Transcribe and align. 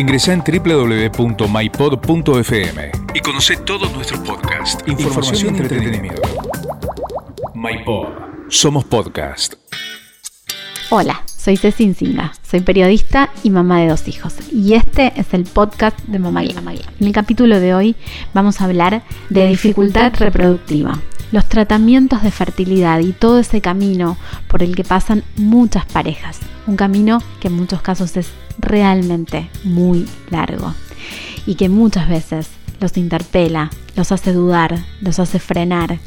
Ingresa 0.00 0.32
en 0.32 0.42
www.mypod.fm 0.42 1.42
y 3.14 3.20
conoce 3.20 3.58
todos 3.58 3.92
nuestros 3.92 4.20
podcasts, 4.20 4.82
información, 4.86 5.56
y 5.56 5.58
entretenimiento. 5.58 6.22
MyPod. 7.54 8.08
Somos 8.48 8.86
podcast. 8.86 9.56
Hola, 10.88 11.22
soy 11.26 11.58
Ceci 11.58 11.92
Singa, 11.92 12.32
soy 12.42 12.60
periodista 12.60 13.28
y 13.42 13.50
mamá 13.50 13.80
de 13.80 13.88
dos 13.88 14.08
hijos. 14.08 14.36
Y 14.50 14.72
este 14.72 15.12
es 15.16 15.34
el 15.34 15.44
podcast 15.44 15.98
de 16.06 16.18
Mamá 16.18 16.40
Guía. 16.40 16.62
En 16.98 17.06
el 17.06 17.12
capítulo 17.12 17.60
de 17.60 17.74
hoy 17.74 17.94
vamos 18.32 18.62
a 18.62 18.64
hablar 18.64 19.02
de 19.28 19.48
dificultad 19.48 20.14
reproductiva, 20.18 20.98
los 21.32 21.46
tratamientos 21.46 22.22
de 22.22 22.30
fertilidad 22.30 23.00
y 23.00 23.12
todo 23.12 23.38
ese 23.38 23.60
camino 23.60 24.16
por 24.48 24.62
el 24.62 24.74
que 24.74 24.84
pasan 24.84 25.22
muchas 25.36 25.86
parejas. 25.86 26.38
Un 26.66 26.76
camino 26.76 27.22
que 27.40 27.48
en 27.48 27.54
muchos 27.54 27.82
casos 27.82 28.16
es 28.16 28.30
realmente 28.58 29.48
muy 29.64 30.06
largo 30.30 30.74
y 31.46 31.54
que 31.54 31.68
muchas 31.68 32.08
veces 32.08 32.48
los 32.80 32.96
interpela, 32.96 33.70
los 33.96 34.12
hace 34.12 34.32
dudar, 34.32 34.78
los 35.00 35.18
hace 35.18 35.38
frenar 35.38 35.98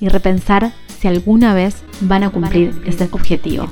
y 0.00 0.08
repensar 0.08 0.72
si 1.00 1.08
alguna 1.08 1.54
vez 1.54 1.82
van 2.00 2.22
a 2.22 2.30
cumplir 2.30 2.80
ese 2.86 3.08
objetivo, 3.10 3.68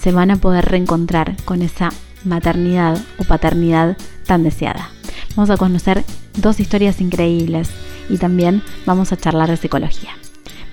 se 0.00 0.12
van 0.12 0.30
a 0.30 0.36
poder 0.36 0.64
reencontrar 0.64 1.36
con 1.44 1.62
esa 1.62 1.90
maternidad 2.24 3.00
o 3.18 3.24
paternidad 3.24 3.96
tan 4.26 4.42
deseada. 4.42 4.90
Vamos 5.36 5.50
a 5.50 5.56
conocer 5.56 6.04
dos 6.36 6.60
historias 6.60 7.00
increíbles 7.00 7.70
y 8.08 8.18
también 8.18 8.62
vamos 8.84 9.12
a 9.12 9.16
charlar 9.16 9.48
de 9.48 9.56
psicología. 9.56 10.10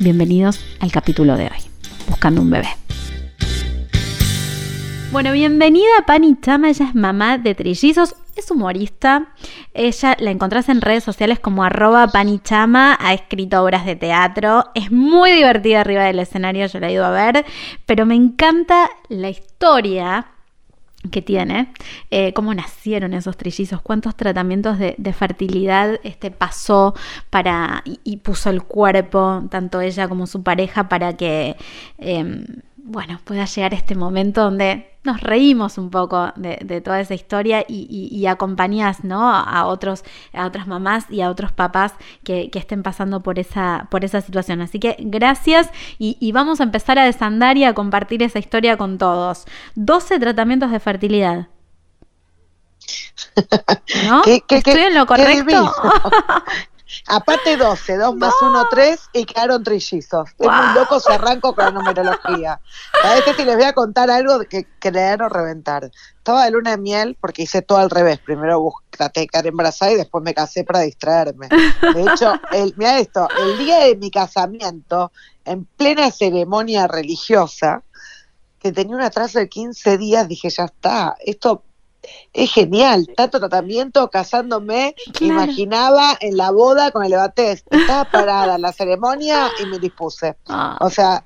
Bienvenidos 0.01 0.63
al 0.79 0.93
capítulo 0.93 1.35
de 1.35 1.43
hoy, 1.43 1.59
Buscando 2.07 2.41
un 2.41 2.49
bebé. 2.49 2.69
Bueno, 5.11 5.33
bienvenida 5.33 5.89
Pani 6.07 6.39
Chama, 6.39 6.69
ella 6.69 6.85
es 6.85 6.95
mamá 6.95 7.37
de 7.37 7.53
trillizos, 7.53 8.15
es 8.37 8.49
humorista. 8.49 9.33
Ella 9.73 10.15
la 10.17 10.31
encontrás 10.31 10.69
en 10.69 10.79
redes 10.79 11.03
sociales 11.03 11.41
como 11.41 11.65
arroba 11.65 12.07
panichama, 12.07 12.97
ha 12.97 13.13
escrito 13.13 13.61
obras 13.61 13.85
de 13.85 13.97
teatro, 13.97 14.63
es 14.73 14.89
muy 14.89 15.31
divertida 15.31 15.81
arriba 15.81 16.05
del 16.05 16.19
escenario, 16.19 16.65
yo 16.67 16.79
la 16.79 16.87
he 16.87 16.93
ido 16.93 17.03
a 17.03 17.11
ver, 17.11 17.45
pero 17.85 18.05
me 18.05 18.15
encanta 18.15 18.89
la 19.09 19.29
historia 19.29 20.27
que 21.11 21.21
tiene, 21.21 21.71
eh, 22.11 22.33
cómo 22.33 22.53
nacieron 22.53 23.13
esos 23.13 23.37
trillizos, 23.37 23.81
cuántos 23.81 24.15
tratamientos 24.15 24.77
de, 24.77 25.13
fertilidad 25.13 25.99
este, 26.03 26.29
pasó 26.29 26.93
para 27.29 27.83
y, 27.85 28.17
puso 28.17 28.49
el 28.49 28.63
cuerpo, 28.63 29.43
tanto 29.49 29.81
ella 29.81 30.07
como 30.09 30.27
su 30.27 30.43
pareja, 30.43 30.89
para 30.89 31.15
que 31.15 31.55
em, 31.97 32.45
bueno, 32.75 33.19
pueda 33.23 33.45
llegar 33.45 33.73
este 33.73 33.95
momento 33.95 34.41
donde 34.43 34.88
nos 35.03 35.21
reímos 35.21 35.77
un 35.77 35.89
poco 35.89 36.33
de, 36.35 36.81
toda 36.81 36.99
esa 36.99 37.13
historia 37.13 37.63
y, 37.67 38.09
y, 38.11 38.25
acompañás 38.25 39.03
¿no? 39.03 39.29
a, 39.29 39.65
otros, 39.65 40.03
a 40.33 40.45
otras 40.45 40.67
mamás 40.67 41.05
y 41.09 41.21
a 41.21 41.29
otros 41.29 41.51
papás 41.51 41.93
que, 42.23 42.49
estén 42.53 42.83
pasando 42.83 43.23
por 43.23 43.39
esa, 43.39 43.87
por 43.89 44.03
esa 44.03 44.19
situación. 44.21 44.61
Así 44.61 44.79
que 44.79 44.97
gracias 44.99 45.69
y, 45.97 46.31
vamos 46.33 46.59
a 46.59 46.63
empezar 46.63 46.99
a 46.99 47.05
desandar 47.05 47.57
y 47.57 47.63
a 47.63 47.73
compartir 47.73 48.21
esa 48.23 48.39
historia 48.39 48.77
con 48.77 48.97
todos. 48.97 49.45
12 49.75 50.19
tratamientos 50.19 50.71
de 50.71 50.79
fertilidad. 50.79 51.47
¿No? 54.05 54.21
¿Estoy 54.25 54.81
en 54.81 54.95
lo 54.95 55.05
correcto? 55.05 55.73
Aparte 57.07 57.57
12, 57.57 57.97
2 57.97 58.15
más 58.15 58.33
1, 58.41 58.67
3 58.69 58.99
y 59.13 59.25
quedaron 59.25 59.63
trillizos. 59.63 60.29
Es 60.37 60.47
muy 60.47 60.73
loco 60.75 60.99
se 60.99 61.13
arranco 61.13 61.53
con 61.53 61.65
la 61.65 61.71
numerología. 61.71 62.59
A 63.03 63.15
veces 63.15 63.35
si 63.35 63.45
les 63.45 63.55
voy 63.55 63.65
a 63.65 63.73
contar 63.73 64.09
algo 64.09 64.39
que 64.41 64.65
creer 64.79 65.21
o 65.21 65.29
reventar. 65.29 65.91
Estaba 66.17 66.45
de 66.45 66.51
luna 66.51 66.71
de 66.71 66.77
miel 66.77 67.17
porque 67.19 67.43
hice 67.43 67.61
todo 67.61 67.79
al 67.79 67.89
revés. 67.89 68.19
Primero 68.19 68.73
traté 68.89 69.21
de 69.21 69.27
quedar 69.27 69.47
embarazada 69.47 69.91
y 69.91 69.95
después 69.95 70.23
me 70.23 70.33
casé 70.33 70.63
para 70.63 70.81
distraerme. 70.81 71.47
De 71.47 72.01
hecho, 72.01 72.33
el, 72.51 72.73
mira 72.77 72.99
esto, 72.99 73.27
el 73.39 73.57
día 73.57 73.79
de 73.79 73.95
mi 73.95 74.11
casamiento, 74.11 75.11
en 75.45 75.65
plena 75.65 76.11
ceremonia 76.11 76.87
religiosa, 76.87 77.83
que 78.59 78.71
tenía 78.71 78.95
un 78.95 79.01
atraso 79.01 79.39
de 79.39 79.47
15 79.47 79.97
días, 79.97 80.27
dije, 80.27 80.49
ya 80.49 80.65
está, 80.65 81.15
esto 81.25 81.63
es 82.33 82.51
genial, 82.51 83.07
tanto 83.15 83.39
tratamiento, 83.39 84.09
casándome, 84.09 84.95
imaginaba 85.19 86.17
en 86.19 86.37
la 86.37 86.51
boda 86.51 86.91
con 86.91 87.03
el 87.03 87.13
evatés, 87.13 87.63
estaba 87.69 88.05
parada 88.11 88.55
en 88.55 88.61
la 88.61 88.73
ceremonia 88.73 89.49
y 89.61 89.65
me 89.65 89.79
dispuse. 89.79 90.35
Ah, 90.47 90.77
o 90.81 90.89
sea, 90.89 91.25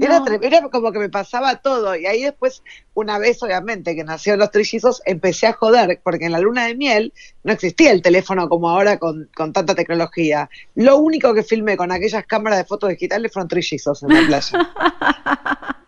era, 0.00 0.22
como 0.70 0.92
que 0.92 0.98
me 0.98 1.08
pasaba 1.10 1.56
todo 1.56 1.94
y 1.94 2.06
ahí 2.06 2.22
después, 2.22 2.62
una 2.94 3.18
vez 3.18 3.42
obviamente 3.42 3.94
que 3.94 4.02
nacieron 4.02 4.40
los 4.40 4.50
trillizos, 4.50 5.02
empecé 5.04 5.46
a 5.46 5.52
joder, 5.52 6.00
porque 6.02 6.26
en 6.26 6.32
la 6.32 6.38
luna 6.38 6.66
de 6.66 6.74
miel 6.74 7.12
no 7.42 7.52
existía 7.52 7.92
el 7.92 8.02
teléfono 8.02 8.48
como 8.48 8.70
ahora 8.70 8.98
con, 8.98 9.28
con 9.34 9.52
tanta 9.52 9.74
tecnología. 9.74 10.48
Lo 10.74 10.96
único 10.96 11.34
que 11.34 11.42
filmé 11.42 11.76
con 11.76 11.92
aquellas 11.92 12.24
cámaras 12.26 12.58
de 12.58 12.64
fotos 12.64 12.90
digitales 12.90 13.32
fueron 13.32 13.48
trillizos 13.48 14.02
en 14.02 14.08
la 14.08 14.26
playa. 14.26 15.78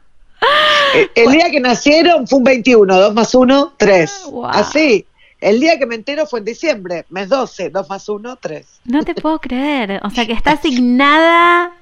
Eh, 0.95 1.11
el, 1.15 1.33
día 1.33 1.51
que 1.51 1.61
nacieron 1.61 2.27
fue 2.27 2.39
un 2.39 2.45
21, 2.45 2.95
2 2.95 3.15
más 3.15 3.35
1, 3.35 3.75
3. 3.77 4.13
Así. 4.51 5.07
El 5.41 5.61
día 5.61 5.79
que 5.79 5.87
me 5.87 5.95
entero 5.95 6.27
fue 6.27 6.39
en 6.39 6.47
diciembre, 6.47 7.05
mes 7.11 7.29
12, 7.29 7.71
2 7.71 7.89
más 7.89 8.09
1, 8.09 8.37
3. 8.41 8.67
No 8.85 9.05
te 9.05 9.15
puedo 9.15 9.39
creer. 9.39 10.01
O 10.03 10.11
sea 10.11 10.27
que 10.27 10.33
está 10.33 10.53
asignada 10.53 11.73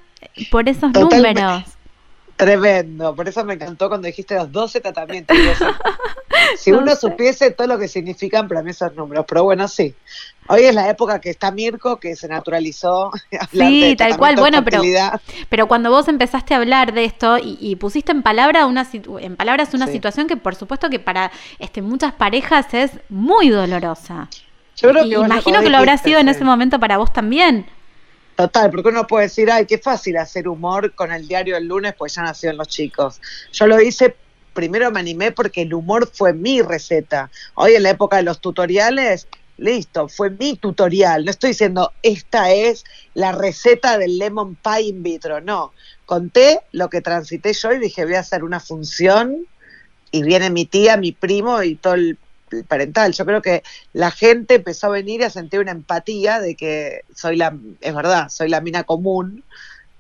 por 0.51 0.69
esos 0.69 0.93
números. 0.93 1.65
Tremendo, 2.37 3.15
por 3.15 3.29
eso 3.29 3.45
me 3.45 3.55
encantó 3.55 3.89
cuando 3.89 4.07
dijiste 4.07 4.35
los 4.35 4.51
12 4.51 4.81
tratamientos. 4.81 5.37
si 6.59 6.73
uno 6.73 6.97
supiese 6.97 7.53
todo 7.53 7.69
lo 7.69 7.79
que 7.79 7.87
significan 7.87 8.49
para 8.49 8.61
mí 8.63 8.71
esos 8.71 8.93
números, 8.95 9.25
pero 9.29 9.45
bueno, 9.45 9.69
sí. 9.69 9.95
Hoy 10.47 10.63
es 10.65 10.75
la 10.75 10.91
época 10.91 11.21
que 11.21 11.31
está 11.31 11.51
Mirko, 11.51 11.99
que 11.99 12.17
se 12.17 12.29
naturalizó. 12.29 13.11
Sí, 13.53 13.95
tal 13.97 14.17
cual. 14.17 14.37
Bueno, 14.37 14.65
pero, 14.65 14.83
pero 15.49 15.69
cuando 15.69 15.91
vos 15.91 16.09
empezaste 16.09 16.55
a 16.55 16.59
hablar 16.59 16.93
de 16.93 17.05
esto 17.05 17.37
y, 17.41 17.77
pusiste 17.77 18.13
en, 18.13 18.23
palabra 18.23 18.67
una, 18.67 18.87
en 19.21 19.37
palabras 19.37 19.75
una 19.75 19.87
situación 19.87 20.27
que 20.27 20.37
por 20.37 20.55
supuesto 20.55 20.91
que 20.91 20.99
para 20.99 21.31
este, 21.59 21.83
muchas 21.83 22.13
parejas 22.13 22.73
es 22.73 22.91
muy 23.09 23.49
dolorosa. 23.49 24.29
Yo 24.77 24.91
creo 24.91 25.05
que 25.05 25.11
imagino 25.11 25.61
que 25.63 25.71
lo 25.71 25.79
habrá 25.79 25.97
sido 25.99 26.19
en 26.19 26.29
ese 26.29 26.45
momento 26.45 26.81
para 26.81 26.97
vos 26.97 27.13
también. 27.13 27.67
Total, 28.37 28.71
porque 28.71 28.89
uno 28.89 29.07
puede 29.07 29.27
decir, 29.27 29.51
ay, 29.51 29.67
qué 29.67 29.79
fácil 29.79 30.17
hacer 30.17 30.49
humor 30.49 30.95
con 30.95 31.13
el 31.13 31.29
diario 31.29 31.57
el 31.57 31.69
lunes, 31.69 31.95
pues 31.97 32.15
ya 32.15 32.23
nacieron 32.23 32.59
los 32.59 32.67
chicos. 32.67 33.21
Yo 33.53 33.67
lo 33.67 33.81
hice, 33.81 34.17
primero 34.53 34.91
me 34.91 34.99
animé 34.99 35.31
porque 35.31 35.63
el 35.63 35.73
humor 35.73 36.11
fue 36.13 36.33
mi 36.33 36.61
receta. 36.61 37.31
Hoy 37.55 37.75
en 37.75 37.85
la 37.85 37.91
época 37.91 38.17
de 38.17 38.25
los 38.25 38.41
tutoriales, 38.41 39.29
listo, 39.57 40.09
fue 40.09 40.31
mi 40.31 40.57
tutorial. 40.57 41.25
No 41.25 41.31
estoy 41.31 41.51
diciendo, 41.51 41.93
esta 42.03 42.53
es 42.53 42.85
la 43.15 43.33
receta 43.33 43.99
del 43.99 44.19
lemon 44.19 44.57
pie 44.57 44.83
in 44.83 45.03
vitro, 45.03 45.41
no. 45.41 45.73
Conté 46.07 46.61
lo 46.73 46.89
que 46.89 47.01
transité 47.01 47.53
yo 47.53 47.73
y 47.73 47.79
dije, 47.79 48.05
voy 48.05 48.15
a 48.15 48.21
hacer 48.21 48.45
una 48.45 48.61
función 48.61 49.47
y 50.11 50.23
viene 50.23 50.51
mi 50.51 50.67
tía, 50.67 50.97
mi 50.97 51.13
primo 51.13 51.63
y 51.63 51.77
todo 51.77 51.95
el 51.95 52.19
parental. 52.69 53.13
Yo 53.13 53.25
creo 53.25 53.43
que 53.43 53.63
la 53.93 54.11
gente 54.11 54.57
empezó 54.57 54.89
a 54.89 54.91
venir 54.91 55.21
y 55.21 55.25
a 55.25 55.31
sentir 55.31 55.61
una 55.61 55.73
empatía 55.73 56.41
de 56.41 56.55
que 56.55 57.01
soy 57.15 57.37
la, 57.37 57.57
es 57.81 57.95
verdad, 57.95 58.29
soy 58.29 58.49
la 58.49 58.61
mina 58.61 58.85
común 58.85 59.45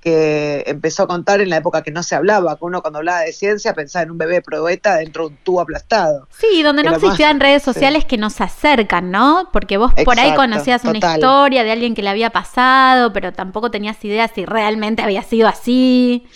que 0.04 0.62
empezó 0.66 1.04
a 1.04 1.06
contar 1.06 1.40
en 1.40 1.48
la 1.48 1.56
época 1.56 1.82
que 1.82 1.90
no 1.90 2.02
se 2.02 2.14
hablaba, 2.14 2.58
que 2.58 2.64
uno 2.64 2.82
cuando 2.82 2.98
hablaba 2.98 3.22
de 3.22 3.32
ciencia 3.32 3.72
pensaba 3.72 4.02
en 4.02 4.10
un 4.10 4.18
bebé 4.18 4.42
probeta 4.42 4.96
dentro 4.96 5.24
de 5.24 5.28
un 5.30 5.36
tubo 5.38 5.62
aplastado. 5.62 6.28
Sí, 6.38 6.62
donde 6.62 6.82
no 6.82 6.94
existían 6.94 7.40
redes 7.40 7.62
sociales 7.62 8.04
que 8.04 8.18
nos 8.18 8.42
acercan, 8.42 9.10
¿no? 9.10 9.48
Porque 9.50 9.78
vos 9.78 9.94
por 10.04 10.20
ahí 10.20 10.34
conocías 10.34 10.84
una 10.84 10.98
historia 10.98 11.64
de 11.64 11.72
alguien 11.72 11.94
que 11.94 12.02
le 12.02 12.10
había 12.10 12.28
pasado, 12.28 13.14
pero 13.14 13.32
tampoco 13.32 13.70
tenías 13.70 14.04
idea 14.04 14.28
si 14.28 14.44
realmente 14.44 15.02
había 15.02 15.22
sido 15.22 15.48
así. 15.48 16.26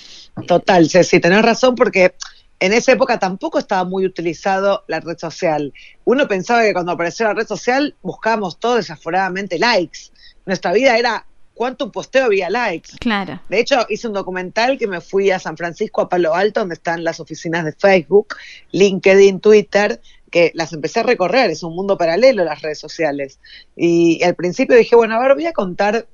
Total, 0.46 0.88
sí, 0.88 1.20
tenés 1.20 1.42
razón 1.42 1.74
porque 1.74 2.14
en 2.60 2.72
esa 2.72 2.92
época 2.92 3.18
tampoco 3.18 3.58
estaba 3.58 3.84
muy 3.84 4.06
utilizado 4.06 4.82
la 4.88 5.00
red 5.00 5.18
social. 5.18 5.74
Uno 6.04 6.26
pensaba 6.26 6.62
que 6.62 6.72
cuando 6.72 6.92
apareció 6.92 7.26
la 7.26 7.34
red 7.34 7.46
social 7.46 7.96
buscábamos 8.00 8.58
todos 8.58 8.76
desaforadamente 8.76 9.58
likes. 9.58 10.10
Nuestra 10.46 10.72
vida 10.72 10.96
era 10.96 11.26
cuánto 11.58 11.90
posteo 11.90 12.26
había 12.26 12.48
likes. 12.48 12.90
Claro. 13.00 13.40
De 13.48 13.58
hecho, 13.58 13.84
hice 13.88 14.06
un 14.06 14.14
documental 14.14 14.78
que 14.78 14.86
me 14.86 15.00
fui 15.00 15.32
a 15.32 15.40
San 15.40 15.56
Francisco, 15.56 16.00
a 16.00 16.08
Palo 16.08 16.36
Alto, 16.36 16.60
donde 16.60 16.76
están 16.76 17.02
las 17.02 17.18
oficinas 17.18 17.64
de 17.64 17.72
Facebook, 17.72 18.36
LinkedIn, 18.70 19.40
Twitter, 19.40 20.00
que 20.30 20.52
las 20.54 20.72
empecé 20.72 21.00
a 21.00 21.02
recorrer. 21.02 21.50
Es 21.50 21.64
un 21.64 21.74
mundo 21.74 21.98
paralelo 21.98 22.44
las 22.44 22.62
redes 22.62 22.78
sociales. 22.78 23.40
Y 23.74 24.22
al 24.22 24.36
principio 24.36 24.76
dije, 24.76 24.94
bueno, 24.94 25.16
a 25.16 25.18
ver, 25.20 25.34
voy 25.34 25.46
a 25.46 25.52
contar 25.52 26.06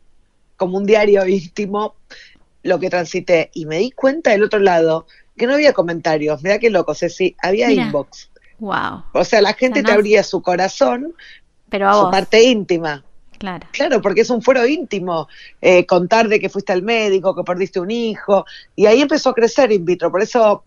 como 0.57 0.79
un 0.79 0.87
diario 0.87 1.27
íntimo 1.27 1.95
lo 2.63 2.81
que 2.81 2.89
transité. 2.89 3.51
Y 3.53 3.67
me 3.67 3.81
di 3.81 3.91
cuenta 3.91 4.31
del 4.31 4.45
otro 4.45 4.61
lado 4.61 5.07
que 5.37 5.47
no 5.47 5.53
había 5.53 5.75
comentarios. 5.75 6.43
Mira 6.43 6.59
qué 6.59 6.71
loco, 6.71 6.95
Ceci, 6.95 7.37
había 7.43 7.71
inbox. 7.71 8.31
Wow. 8.61 9.03
O 9.13 9.25
sea, 9.25 9.43
la 9.43 9.53
gente 9.53 9.83
te 9.83 9.93
abría 9.93 10.23
su 10.23 10.41
corazón, 10.41 11.15
pero 11.69 11.93
su 12.07 12.11
parte 12.11 12.43
íntima. 12.45 13.05
Claro. 13.39 13.67
Claro, 13.73 14.01
porque 14.01 14.23
es 14.23 14.31
un 14.31 14.43
fuero 14.43 14.67
íntimo. 14.67 15.29
Eh, 15.61 15.87
contar 15.87 16.29
de 16.29 16.41
que 16.41 16.49
fuiste 16.49 16.73
al 16.73 16.83
médico, 16.83 17.35
que 17.35 17.43
perdiste 17.43 17.81
un 17.81 17.91
hijo. 17.91 18.45
Y 18.77 18.87
ahí 18.87 19.01
empezó 19.01 19.31
a 19.31 19.35
crecer 19.35 19.73
in 19.73 19.85
vitro. 19.85 20.11
Por 20.11 20.23
eso 20.23 20.65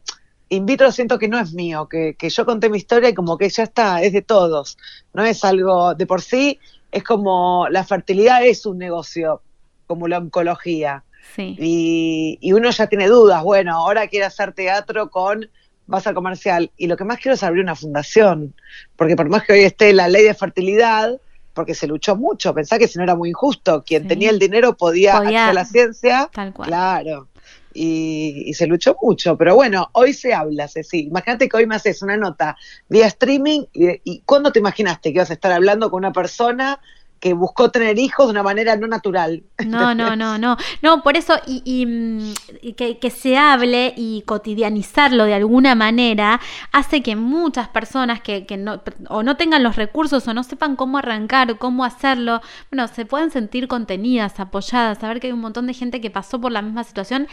in 0.49 0.65
vitro 0.65 0.91
siento 0.91 1.19
que 1.19 1.27
no 1.27 1.39
es 1.39 1.53
mío, 1.53 1.87
que, 1.89 2.15
que 2.15 2.29
yo 2.29 2.45
conté 2.45 2.69
mi 2.69 2.77
historia 2.77 3.09
y 3.09 3.13
como 3.13 3.37
que 3.37 3.49
ya 3.49 3.63
está, 3.63 4.01
es 4.01 4.13
de 4.13 4.21
todos, 4.21 4.77
no 5.13 5.25
es 5.25 5.43
algo 5.43 5.93
de 5.95 6.05
por 6.05 6.21
sí, 6.21 6.59
es 6.91 7.03
como 7.03 7.67
la 7.69 7.83
fertilidad 7.83 8.45
es 8.45 8.65
un 8.65 8.77
negocio, 8.77 9.41
como 9.87 10.07
la 10.07 10.19
oncología. 10.19 11.03
Sí. 11.35 11.55
Y, 11.59 12.37
y 12.41 12.53
uno 12.53 12.69
ya 12.69 12.87
tiene 12.87 13.07
dudas, 13.07 13.43
bueno, 13.43 13.75
ahora 13.75 14.07
quiere 14.07 14.25
hacer 14.25 14.53
teatro 14.53 15.09
con 15.09 15.49
vas 15.85 16.05
al 16.05 16.15
comercial 16.15 16.71
y 16.77 16.87
lo 16.87 16.97
que 16.97 17.05
más 17.05 17.19
quiero 17.19 17.35
es 17.35 17.43
abrir 17.43 17.63
una 17.63 17.75
fundación, 17.75 18.53
porque 18.95 19.15
por 19.15 19.29
más 19.29 19.43
que 19.43 19.53
hoy 19.53 19.61
esté 19.61 19.93
la 19.93 20.07
ley 20.07 20.23
de 20.23 20.33
fertilidad, 20.33 21.19
porque 21.57 21.73
se 21.73 21.87
luchó 21.87 22.15
mucho, 22.15 22.53
pensá 22.53 22.77
que 22.77 22.87
si 22.87 22.97
no 22.99 23.03
era 23.03 23.15
muy 23.15 23.29
injusto, 23.29 23.83
quien 23.83 24.03
Sí. 24.03 24.07
tenía 24.07 24.29
el 24.29 24.37
dinero 24.37 24.77
podía, 24.77 25.17
Podía- 25.17 25.27
acceder 25.45 25.49
a 25.49 25.53
la 25.53 25.65
ciencia, 25.65 26.29
Tal 26.31 26.53
cual. 26.53 26.67
claro, 26.69 27.27
y, 27.73 28.43
y 28.45 28.53
se 28.53 28.67
luchó 28.67 28.95
mucho, 29.01 29.35
pero 29.37 29.55
bueno, 29.55 29.89
hoy 29.93 30.13
se 30.13 30.33
habla, 30.35 30.67
Ceci, 30.67 30.99
imagínate 31.07 31.49
que 31.49 31.57
hoy 31.57 31.65
me 31.65 31.75
haces 31.75 32.01
una 32.03 32.15
nota 32.15 32.55
vía 32.87 33.07
streaming 33.07 33.61
y, 33.73 33.87
y 34.03 34.21
¿cuándo 34.25 34.51
te 34.51 34.59
imaginaste 34.59 35.09
que 35.11 35.17
ibas 35.17 35.31
a 35.31 35.33
estar 35.33 35.51
hablando 35.51 35.89
con 35.89 35.97
una 35.99 36.13
persona 36.13 36.79
que 37.19 37.33
buscó 37.33 37.71
tener 37.71 37.97
hijos 37.99 38.27
de 38.27 38.31
una 38.31 38.43
manera 38.43 38.75
no 38.75 38.87
natural? 38.87 39.43
No, 39.65 39.93
no, 39.95 40.15
no, 40.15 40.37
no. 40.37 40.57
No, 40.81 41.03
por 41.03 41.17
eso, 41.17 41.35
y, 41.45 41.61
y, 41.65 41.85
mm, 41.85 42.33
y 42.61 42.73
que, 42.73 42.99
que 42.99 43.09
se 43.09 43.37
hable 43.37 43.93
y 43.95 44.23
cotidianizarlo 44.23 45.25
de 45.25 45.33
alguna 45.33 45.75
manera 45.75 46.39
hace 46.71 47.01
que 47.01 47.15
muchas 47.15 47.67
personas 47.67 48.21
que, 48.21 48.45
que 48.45 48.57
no, 48.57 48.81
o 49.09 49.23
no 49.23 49.37
tengan 49.37 49.63
los 49.63 49.75
recursos 49.75 50.27
o 50.27 50.33
no 50.33 50.43
sepan 50.43 50.75
cómo 50.75 50.97
arrancar, 50.97 51.57
cómo 51.57 51.83
hacerlo, 51.83 52.41
bueno, 52.71 52.87
se 52.87 53.05
puedan 53.05 53.31
sentir 53.31 53.67
contenidas, 53.67 54.39
apoyadas, 54.39 54.99
saber 54.99 55.19
que 55.19 55.27
hay 55.27 55.33
un 55.33 55.41
montón 55.41 55.67
de 55.67 55.73
gente 55.73 56.01
que 56.01 56.09
pasó 56.09 56.39
por 56.39 56.51
la 56.51 56.61
misma 56.61 56.83
situación 56.83 57.27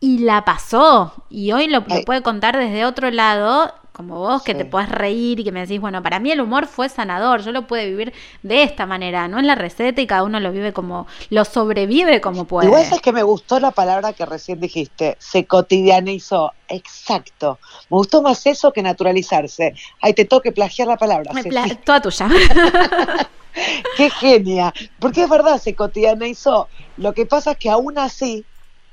y 0.00 0.18
la 0.18 0.44
pasó. 0.44 1.24
Y 1.30 1.52
hoy 1.52 1.68
lo, 1.68 1.80
lo 1.80 1.94
Ay. 1.94 2.04
puede 2.04 2.22
contar 2.22 2.56
desde 2.56 2.84
otro 2.84 3.10
lado, 3.10 3.72
como 3.96 4.18
vos, 4.18 4.42
que 4.42 4.52
Sí. 4.52 4.58
te 4.58 4.64
puedes 4.66 4.90
reír 4.90 5.40
y 5.40 5.44
que 5.44 5.52
me 5.52 5.60
decís, 5.60 5.80
bueno, 5.80 6.02
para 6.02 6.20
mí 6.20 6.30
el 6.30 6.40
humor 6.42 6.66
fue 6.66 6.90
sanador, 6.90 7.40
yo 7.42 7.50
lo 7.50 7.66
pude 7.66 7.86
vivir 7.88 8.12
de 8.42 8.62
esta 8.62 8.84
manera, 8.84 9.26
no 9.26 9.38
es 9.38 9.46
la 9.46 9.54
receta 9.54 10.02
y 10.02 10.06
cada 10.06 10.22
uno 10.22 10.38
lo 10.38 10.52
vive 10.52 10.74
como, 10.74 11.06
lo 11.30 11.44
sobrevive 11.46 12.20
como 12.20 12.44
puede. 12.44 12.66
Igual 12.66 12.82
es 12.82 13.00
que 13.00 13.12
me 13.12 13.22
gustó 13.22 13.58
la 13.58 13.70
palabra 13.70 14.12
que 14.12 14.26
recién 14.26 14.60
dijiste, 14.60 15.16
se 15.18 15.46
cotidianizó. 15.46 16.52
Exacto. 16.68 17.58
Me 17.88 17.96
gustó 17.96 18.20
más 18.20 18.44
eso 18.46 18.70
que 18.72 18.82
naturalizarse. 18.82 19.74
Ahí 20.02 20.12
te 20.12 20.24
toque 20.26 20.52
plagiar 20.52 20.88
la 20.88 20.96
palabra. 20.98 21.32
Me 21.32 21.44
pla- 21.44 21.64
Toda 21.84 22.00
tuya. 22.02 22.28
Qué 23.96 24.10
genia. 24.10 24.74
Porque 24.98 25.22
es 25.22 25.30
verdad, 25.30 25.58
se 25.58 25.74
cotidianizó. 25.74 26.68
Lo 26.98 27.14
que 27.14 27.24
pasa 27.24 27.52
es 27.52 27.56
que 27.58 27.70
aún 27.70 27.96
así 27.98 28.44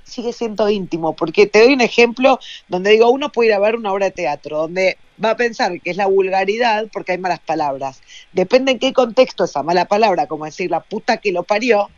sigue 0.03 0.33
siendo 0.33 0.69
íntimo. 0.69 1.15
Porque 1.15 1.47
te 1.47 1.63
doy 1.63 1.73
un 1.73 1.81
ejemplo 1.81 2.39
donde 2.67 2.91
digo, 2.91 3.09
uno 3.09 3.31
puede 3.31 3.50
ir 3.50 3.55
a 3.55 3.59
ver 3.59 3.75
una 3.75 3.91
obra 3.91 4.07
de 4.07 4.11
teatro, 4.11 4.57
donde 4.59 4.97
va 5.23 5.31
a 5.31 5.38
pensar 5.38 5.79
que 5.81 5.91
es 5.91 5.97
la 5.97 6.07
vulgaridad 6.07 6.88
porque 6.91 7.13
hay 7.13 7.17
malas 7.17 7.39
palabras. 7.39 8.01
Depende 8.31 8.73
en 8.73 8.79
qué 8.79 8.94
contexto 8.94 9.44
esa 9.44 9.63
mala 9.63 9.85
palabra, 9.85 10.27
como 10.27 10.45
decir 10.45 10.69
la 10.71 10.81
puta 10.81 11.17
que 11.17 11.31
lo 11.31 11.44
parió, 11.44 11.89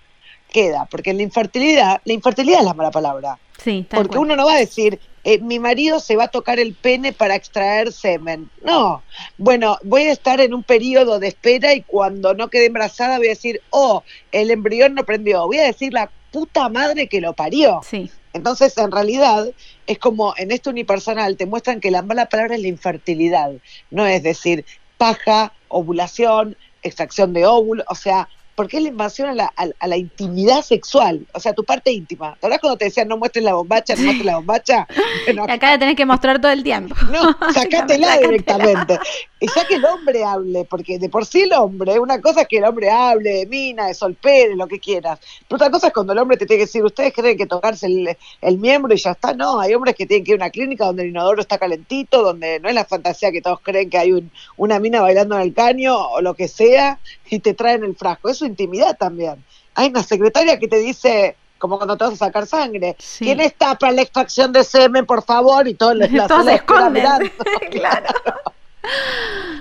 queda. 0.52 0.86
Porque 0.90 1.12
en 1.12 1.18
la 1.18 1.24
infertilidad, 1.24 2.02
la 2.06 2.14
infertilidad 2.14 2.60
es 2.60 2.66
la 2.66 2.74
mala 2.74 2.92
palabra. 2.92 3.40
Sí, 3.64 3.86
Porque 3.90 4.18
uno 4.18 4.36
no 4.36 4.46
va 4.46 4.56
a 4.56 4.60
decir, 4.60 5.00
eh, 5.24 5.40
mi 5.40 5.60
marido 5.60 6.00
se 6.00 6.16
va 6.16 6.26
a 6.26 6.28
tocar 6.28 6.60
el 6.60 6.74
pene 6.76 7.14
para 7.14 7.36
extraer 7.36 7.92
semen. 7.92 8.50
No. 8.64 9.02
Bueno, 9.38 9.78
voy 9.84 10.04
a 10.04 10.12
estar 10.12 10.40
en 10.42 10.54
un 10.54 10.62
periodo 10.62 11.20
de 11.20 11.30
espera 11.30 11.74
y 11.74 11.82
cuando 11.82 12.34
no 12.34 12.50
quede 12.50 12.66
embarazada 12.66 13.18
voy 13.18 13.28
a 13.28 13.30
decir, 13.32 13.62
oh, 13.70 14.04
el 14.32 14.52
embrión 14.52 14.94
no 14.94 15.04
prendió. 15.04 15.48
Voy 15.48 15.60
a 15.60 15.64
decir 15.64 15.94
la 15.94 16.12
puta 16.36 16.68
madre 16.68 17.08
que 17.08 17.22
lo 17.22 17.32
parió. 17.32 17.80
Sí, 17.90 18.12
Entonces, 18.34 18.78
en 18.78 18.92
realidad, 18.92 19.48
es 19.88 20.00
como 20.00 20.34
en 20.36 20.52
este 20.52 20.70
unipersonal 20.70 21.38
te 21.38 21.46
muestran 21.46 21.80
que 21.80 21.92
la 21.92 22.02
mala 22.02 22.26
palabra 22.26 22.56
es 22.56 22.62
la 22.62 22.68
infertilidad. 22.68 23.54
No 23.90 24.06
es 24.06 24.22
decir, 24.22 24.66
paja, 24.98 25.54
ovulación, 25.70 26.58
extracción 26.84 27.32
de 27.32 27.46
óvulo, 27.46 27.86
o 27.88 27.96
sea, 27.96 28.28
porque 28.56 28.78
es 28.78 28.84
la 28.84 28.90
invasión 28.90 29.30
a 29.30 29.34
la, 29.34 29.52
a, 29.56 29.68
a 29.80 29.88
la 29.88 29.98
intimidad 29.98 30.62
sexual, 30.62 31.28
o 31.34 31.40
sea, 31.40 31.54
tu 31.54 31.64
parte 31.64 31.92
íntima. 31.92 32.32
¿Te 32.34 32.38
acuerdas 32.38 32.60
cuando 32.62 32.78
te 32.78 32.86
decían 32.86 33.08
no 33.08 33.18
muestres 33.18 33.44
la 33.44 33.54
bombacha, 33.54 33.96
no 33.96 34.04
muestres 34.04 34.26
la 34.26 34.36
bombacha? 34.38 34.88
Bueno, 35.26 35.46
y 35.48 35.52
acá 35.52 35.72
la 35.72 35.80
tenés 35.80 35.96
que 35.96 36.06
mostrar 36.06 36.40
todo 36.40 36.52
el 36.52 36.62
tiempo. 36.64 36.96
no, 37.12 37.36
sacátela 37.54 38.18
directamente. 38.20 39.00
Y 39.40 39.48
ya 39.48 39.66
que 39.68 39.76
el 39.76 39.86
hombre 39.86 40.24
hable, 40.24 40.66
porque 40.66 41.00
de 41.00 41.10
por 41.10 41.26
sí 41.26 41.42
el 41.42 41.54
hombre, 41.54 42.00
una 42.00 42.22
cosa 42.22 42.42
es 42.42 42.48
que 42.48 42.58
el 42.58 42.64
hombre 42.66 42.90
hable 42.92 43.30
de 43.32 43.46
mina, 43.48 43.88
de 43.88 43.94
solpere, 43.94 44.56
lo 44.56 44.68
que 44.68 44.80
quieras. 44.80 45.20
Pero 45.48 45.56
otra 45.58 45.72
cosa 45.72 45.88
es 45.88 45.94
cuando 45.94 46.14
el 46.14 46.20
hombre 46.20 46.38
te 46.38 46.46
tiene 46.46 46.60
que 46.60 46.66
decir, 46.66 46.84
ustedes 46.84 47.12
creen 47.14 47.38
que 47.38 47.46
tocarse 47.48 47.88
el, 47.88 48.16
el 48.42 48.58
miembro 48.60 48.94
y 48.94 48.98
ya 48.98 49.12
está. 49.12 49.34
No, 49.34 49.60
hay 49.60 49.74
hombres 49.74 49.96
que 49.96 50.06
tienen 50.06 50.24
que 50.24 50.32
ir 50.34 50.36
a 50.42 50.44
una 50.46 50.50
clínica 50.52 50.86
donde 50.86 51.04
el 51.04 51.10
inodoro 51.10 51.42
está 51.42 51.58
calentito, 51.58 52.22
donde 52.24 52.60
no 52.60 52.70
es 52.70 52.76
la 52.76 52.86
fantasía 52.86 53.32
que 53.32 53.42
todos 53.42 53.60
creen 53.62 53.90
que 53.90 53.98
hay 53.98 54.12
un- 54.14 54.32
una 54.58 54.80
mina 54.80 55.02
bailando 55.02 55.36
en 55.36 55.42
el 55.42 55.54
caño 55.54 55.98
o 55.98 56.22
lo 56.22 56.34
que 56.36 56.48
sea 56.48 57.00
y 57.30 57.40
te 57.40 57.54
traen 57.54 57.84
el 57.84 57.96
frasco. 57.96 58.30
Es 58.30 58.38
su 58.38 58.46
intimidad 58.46 58.98
también. 58.98 59.44
Hay 59.76 59.90
una 59.90 60.04
secretaria 60.04 60.58
que 60.60 60.68
te 60.68 60.78
dice, 60.78 61.36
como 61.58 61.78
cuando 61.78 61.98
te 61.98 62.04
vas 62.06 62.14
a 62.14 62.18
sacar 62.18 62.46
sangre, 62.48 62.96
Sí. 63.00 63.26
¿quién 63.26 63.40
está 63.42 63.76
para 63.76 63.94
la 63.94 64.02
extracción 64.04 64.52
de 64.52 64.64
semen, 64.64 65.06
por 65.06 65.24
favor? 65.24 65.68
Y 65.68 65.74
todos 65.74 65.96
la 66.12 66.28
Todos 66.28 66.46
se 66.46 66.56
esconden. 66.56 67.04
claro. 67.72 68.14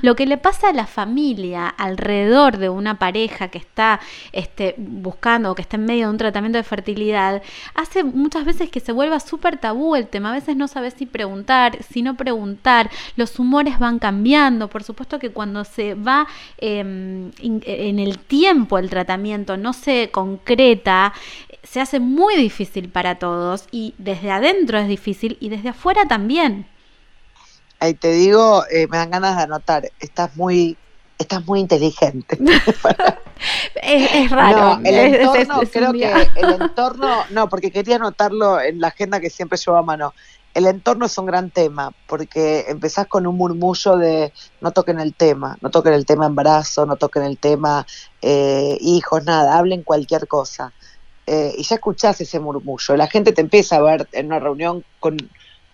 Lo 0.02 0.14
que 0.16 0.26
le 0.26 0.36
pasa 0.36 0.68
a 0.68 0.72
la 0.74 0.86
familia 0.86 1.66
alrededor 1.68 2.58
de 2.58 2.68
una 2.68 2.98
pareja 2.98 3.48
que 3.48 3.56
está 3.58 4.00
este, 4.32 4.74
buscando 4.76 5.50
o 5.50 5.54
que 5.54 5.62
está 5.62 5.76
en 5.76 5.86
medio 5.86 6.06
de 6.06 6.10
un 6.12 6.18
tratamiento 6.18 6.58
de 6.58 6.62
fertilidad 6.64 7.42
hace 7.74 8.04
muchas 8.04 8.44
veces 8.44 8.68
que 8.68 8.80
se 8.80 8.92
vuelva 8.92 9.18
súper 9.18 9.56
tabú 9.56 9.96
el 9.96 10.06
tema. 10.08 10.30
A 10.30 10.34
veces 10.34 10.56
no 10.56 10.68
sabes 10.68 10.94
si 10.94 11.06
preguntar, 11.06 11.82
si 11.82 12.02
no 12.02 12.16
preguntar. 12.16 12.90
Los 13.16 13.38
humores 13.38 13.78
van 13.78 13.98
cambiando. 13.98 14.68
Por 14.68 14.82
supuesto 14.82 15.18
que 15.18 15.30
cuando 15.30 15.64
se 15.64 15.94
va 15.94 16.26
in- 16.58 17.32
en 17.40 17.98
el 17.98 18.18
tiempo 18.18 18.78
el 18.78 18.90
tratamiento 18.90 19.56
no 19.56 19.72
se 19.72 20.10
concreta, 20.10 21.14
se 21.62 21.80
hace 21.80 21.98
muy 21.98 22.36
difícil 22.36 22.90
para 22.90 23.14
todos 23.14 23.66
y 23.70 23.94
desde 23.96 24.30
adentro 24.30 24.78
es 24.78 24.86
difícil 24.88 25.38
y 25.40 25.48
desde 25.48 25.70
afuera 25.70 26.02
también. 26.06 26.66
Ahí 27.84 27.92
te 27.92 28.10
digo, 28.12 28.64
eh, 28.70 28.86
me 28.90 28.96
dan 28.96 29.10
ganas 29.10 29.36
de 29.36 29.42
anotar, 29.42 29.82
estás 30.00 30.34
muy, 30.36 30.74
estás 31.18 31.44
muy 31.44 31.60
inteligente. 31.60 32.38
Es, 33.82 34.10
es 34.14 34.30
raro. 34.30 34.78
No, 34.78 34.88
el 34.88 34.94
es- 34.94 35.20
entorno, 35.20 35.62
es 35.62 35.70
creo 35.70 35.92
que 35.92 36.28
el 36.36 36.50
entorno, 36.62 37.24
no, 37.30 37.48
porque 37.48 37.70
quería 37.70 37.96
anotarlo 37.96 38.58
en 38.60 38.80
la 38.80 38.88
agenda 38.88 39.20
que 39.20 39.28
siempre 39.28 39.58
llevo 39.58 39.76
a 39.76 39.82
mano. 39.82 40.14
El 40.54 40.66
entorno 40.66 41.04
es 41.06 41.18
un 41.18 41.26
gran 41.26 41.50
tema, 41.50 41.90
porque 42.06 42.64
empezás 42.68 43.06
con 43.06 43.26
un 43.26 43.36
murmullo 43.36 43.96
de 43.98 44.32
no 44.62 44.70
toquen 44.70 44.98
el 44.98 45.14
tema, 45.14 45.58
no 45.60 45.70
toquen 45.70 45.92
el 45.92 46.06
tema 46.06 46.24
embarazo, 46.26 46.86
no 46.86 46.96
toquen 46.96 47.24
el 47.24 47.36
tema 47.36 47.84
eh, 48.22 48.78
hijos, 48.80 49.24
nada, 49.24 49.58
hablen 49.58 49.82
cualquier 49.82 50.26
cosa. 50.26 50.72
Eh, 51.26 51.54
y 51.58 51.64
ya 51.64 51.74
escuchás 51.74 52.20
ese 52.22 52.38
murmullo. 52.40 52.96
La 52.96 53.08
gente 53.08 53.32
te 53.32 53.40
empieza 53.42 53.76
a 53.76 53.82
ver 53.82 54.08
en 54.12 54.26
una 54.26 54.38
reunión 54.38 54.84
con 55.00 55.16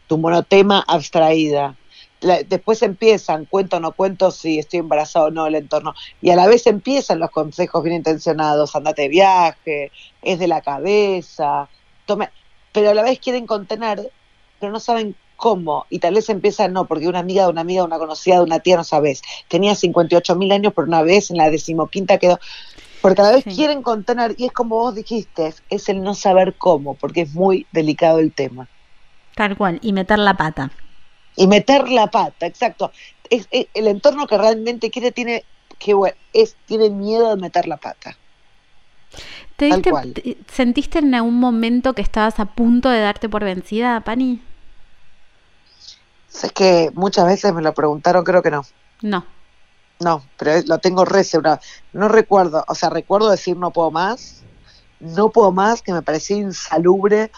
tu 0.09 0.19
monotema 0.19 0.83
abstraída. 0.89 1.77
La- 2.21 2.43
después 2.43 2.83
empiezan, 2.83 3.47
cuento 3.47 3.77
o 3.79 3.81
no 3.81 3.93
cuento 3.95 4.31
si 4.31 4.59
estoy 4.59 4.81
embarazado 4.81 5.27
o 5.27 5.31
no, 5.31 5.47
el 5.47 5.55
entorno. 5.55 5.95
Y 6.21 6.31
a 6.31 6.37
la 6.37 6.47
vez 6.47 6.67
empiezan 6.67 7.19
los 7.19 7.31
consejos 7.31 7.83
bien 7.83 7.97
intencionados, 7.97 8.75
andate 8.77 9.03
de 9.03 9.09
viaje, 9.09 9.93
es 10.21 10.39
de 10.39 10.49
la 10.49 10.61
cabeza, 10.63 11.71
tome, 12.05 12.31
pero 12.73 12.91
a 12.91 12.95
la 12.95 13.03
vez 13.03 13.19
quieren 13.21 13.47
contener, 13.47 14.13
pero 14.59 14.71
no 14.73 14.81
saben 14.81 15.17
cómo. 15.37 15.87
Y 15.89 15.99
tal 16.01 16.15
vez 16.15 16.29
empiezan, 16.29 16.73
no, 16.75 16.87
porque 16.87 17.09
una 17.09 17.21
amiga 17.21 17.45
de 17.45 17.51
una 17.51 17.63
amiga, 17.63 17.85
una 17.85 17.99
conocida 17.99 18.37
de 18.37 18.43
una 18.43 18.61
tía, 18.61 18.77
no 18.77 18.85
sabes. 18.85 19.23
Tenía 19.49 19.75
58 19.75 20.37
mil 20.37 20.53
años, 20.53 20.73
pero 20.77 20.87
una 20.87 21.03
vez 21.03 21.31
en 21.31 21.39
la 21.39 21.49
decimoquinta 21.51 22.19
quedó. 22.19 22.39
Porque 23.01 23.23
a 23.23 23.25
la 23.25 23.33
vez 23.33 23.45
Sí. 23.45 23.55
quieren 23.57 23.83
contener, 23.83 24.35
y 24.37 24.45
es 24.45 24.53
como 24.53 24.77
vos 24.77 24.95
dijiste, 24.95 25.55
es 25.71 25.89
el 25.89 26.03
no 26.03 26.13
saber 26.15 26.57
cómo, 26.59 26.97
porque 26.97 27.23
es 27.23 27.35
muy 27.35 27.67
delicado 27.73 28.19
el 28.19 28.35
tema. 28.35 28.69
Tal 29.35 29.57
cual, 29.57 29.79
y 29.81 29.95
meter 29.95 30.19
la 30.19 30.37
pata. 30.37 30.71
Y 31.37 31.47
meter 31.47 31.89
la 31.89 32.09
pata, 32.09 32.47
exacto. 32.47 32.93
Es, 33.29 33.47
es- 33.51 33.69
el 33.75 33.87
entorno 33.87 34.27
que 34.27 34.39
realmente 34.39 34.91
quiere 34.91 35.13
tiene 35.13 35.45
que 35.79 35.95
es 36.33 36.57
tiene 36.67 36.91
miedo 36.91 37.31
de 37.31 37.41
meter 37.41 37.67
la 37.67 37.77
pata. 37.79 38.17
¿Te 39.57 39.67
diste- 39.67 39.91
cual. 39.91 40.15
¿Sentiste 40.53 40.99
en 40.99 41.15
algún 41.15 41.39
momento 41.41 41.95
que 41.95 42.03
estabas 42.03 42.39
a 42.41 42.47
punto 42.47 42.89
de 42.89 43.01
darte 43.01 43.29
por 43.29 43.45
vencida, 43.45 44.01
Pani? 44.01 44.43
Sé 46.29 46.51
que 46.51 46.91
muchas 46.95 47.27
veces 47.27 47.53
me 47.53 47.63
lo 47.63 47.75
preguntaron, 47.75 48.25
creo 48.25 48.43
que 48.43 48.51
no. 48.51 48.63
No. 49.03 49.25
No, 50.01 50.23
pero 50.39 50.53
es- 50.53 50.69
lo 50.69 50.79
tengo 50.79 51.05
re 51.05 51.25
seguro. 51.25 51.59
No 51.93 52.09
recuerdo, 52.09 52.65
o 52.69 52.75
sea, 52.75 52.89
recuerdo 52.91 53.31
decir 53.31 53.57
no 53.57 53.71
puedo 53.71 53.91
más, 53.91 54.43
no 55.01 55.31
puedo 55.31 55.53
más, 55.53 55.83
que 55.83 55.93
me 55.93 56.03
parecía 56.03 56.37
insalubre, 56.39 57.31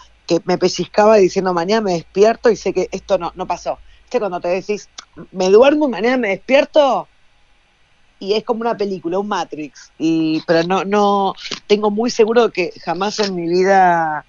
me 0.44 0.58
pellizcaba 0.58 1.16
diciendo 1.16 1.52
mañana 1.52 1.82
me 1.82 1.92
despierto 1.94 2.50
y 2.50 2.56
sé 2.56 2.72
que 2.72 2.88
esto 2.92 3.18
no, 3.18 3.32
no 3.34 3.46
pasó. 3.46 3.78
¿Viste 4.02 4.18
cuando 4.18 4.40
te 4.40 4.48
decís, 4.48 4.88
me 5.30 5.50
duermo 5.50 5.88
y 5.88 5.90
mañana 5.90 6.16
me 6.16 6.28
despierto? 6.28 7.08
Y 8.18 8.34
es 8.34 8.44
como 8.44 8.60
una 8.60 8.76
película, 8.76 9.18
un 9.18 9.28
Matrix. 9.28 9.90
Y, 9.98 10.42
pero 10.46 10.62
no, 10.62 10.84
no, 10.84 11.34
tengo 11.66 11.90
muy 11.90 12.10
seguro 12.10 12.50
que 12.50 12.72
jamás 12.84 13.18
en 13.18 13.34
mi 13.34 13.48
vida 13.48 14.24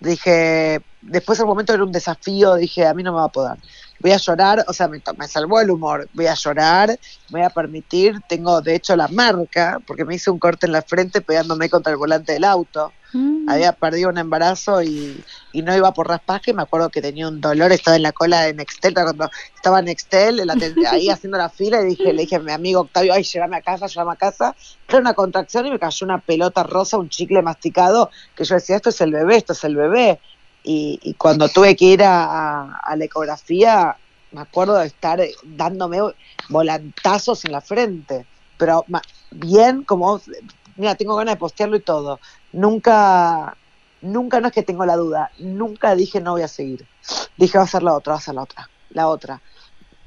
dije, 0.00 0.80
después 1.06 1.38
el 1.40 1.46
momento 1.46 1.72
era 1.72 1.84
un 1.84 1.92
desafío, 1.92 2.54
dije, 2.56 2.86
a 2.86 2.94
mí 2.94 3.02
no 3.02 3.12
me 3.12 3.18
va 3.18 3.24
a 3.24 3.32
poder. 3.32 3.58
Voy 4.00 4.12
a 4.12 4.16
llorar, 4.16 4.64
o 4.66 4.72
sea, 4.72 4.88
me, 4.88 5.02
me 5.16 5.28
salvó 5.28 5.60
el 5.60 5.70
humor, 5.70 6.08
voy 6.12 6.26
a 6.26 6.34
llorar, 6.34 6.98
me 7.30 7.40
voy 7.40 7.42
a 7.42 7.50
permitir, 7.50 8.20
tengo 8.28 8.60
de 8.60 8.74
hecho 8.74 8.96
la 8.96 9.08
marca, 9.08 9.80
porque 9.86 10.04
me 10.04 10.16
hice 10.16 10.30
un 10.30 10.38
corte 10.38 10.66
en 10.66 10.72
la 10.72 10.82
frente 10.82 11.20
pegándome 11.20 11.70
contra 11.70 11.92
el 11.92 11.98
volante 11.98 12.32
del 12.32 12.44
auto. 12.44 12.92
Mm. 13.14 13.48
Había 13.48 13.72
perdido 13.72 14.10
un 14.10 14.18
embarazo 14.18 14.82
y, 14.82 15.24
no 15.54 15.74
iba 15.74 15.94
por 15.94 16.08
raspaje. 16.08 16.52
Me 16.52 16.62
acuerdo 16.62 16.90
que 16.90 17.00
tenía 17.00 17.28
un 17.28 17.40
dolor, 17.40 17.70
estaba 17.72 17.96
en 17.96 18.02
la 18.02 18.12
cola 18.12 18.42
de 18.42 18.54
Nextel. 18.54 18.92
Cuando 18.92 19.30
estaba 19.54 19.78
en 19.78 19.84
Nextel, 19.86 20.42
ahí 20.90 21.08
haciendo 21.08 21.38
la 21.38 21.48
fila, 21.48 21.80
y 21.80 21.86
dije, 21.86 22.12
le 22.12 22.22
dije 22.22 22.36
a 22.36 22.40
mi 22.40 22.52
amigo 22.52 22.80
Octavio, 22.80 23.14
ay, 23.14 23.22
llévame 23.22 23.56
a 23.56 23.62
casa, 23.62 23.86
llévame 23.86 24.12
a 24.12 24.16
casa. 24.16 24.56
Era 24.88 24.98
una 24.98 25.14
contracción 25.14 25.66
y 25.66 25.70
me 25.70 25.78
cayó 25.78 26.04
una 26.04 26.18
pelota 26.18 26.64
rosa, 26.64 26.98
un 26.98 27.08
chicle 27.08 27.40
masticado, 27.40 28.10
que 28.34 28.44
yo 28.44 28.56
decía, 28.56 28.76
esto 28.76 28.90
es 28.90 29.00
el 29.00 29.12
bebé, 29.12 29.36
esto 29.36 29.52
es 29.52 29.62
el 29.64 29.76
bebé. 29.76 30.20
Y, 30.66 31.14
cuando 31.18 31.48
tuve 31.50 31.76
que 31.76 31.84
ir 31.84 32.02
a, 32.02 32.80
la 32.96 33.04
ecografía, 33.04 33.96
me 34.32 34.40
acuerdo 34.40 34.78
de 34.78 34.86
estar 34.86 35.20
dándome 35.42 35.98
volantazos 36.48 37.44
en 37.44 37.52
la 37.52 37.60
frente. 37.60 38.26
Pero 38.56 38.84
bien, 39.30 39.84
como 39.84 40.20
mira, 40.76 40.94
tengo 40.94 41.16
ganas 41.16 41.34
de 41.34 41.38
postearlo 41.38 41.76
y 41.76 41.80
todo. 41.80 42.18
Nunca, 42.52 43.56
nunca 44.00 44.40
no 44.40 44.48
es 44.48 44.54
que 44.54 44.62
tengo 44.62 44.86
la 44.86 44.96
duda, 44.96 45.30
nunca 45.38 45.94
dije 45.94 46.20
no 46.20 46.32
voy 46.32 46.42
a 46.42 46.48
seguir. 46.48 46.86
Dije 47.36 47.58
va 47.58 47.64
a 47.64 47.68
ser 47.68 47.82
la 47.82 47.94
otra, 47.94 48.14
va 48.14 48.18
a 48.18 48.22
ser 48.22 48.34
la 48.34 48.42
otra, 48.42 48.70
la 48.90 49.08
otra, 49.08 49.42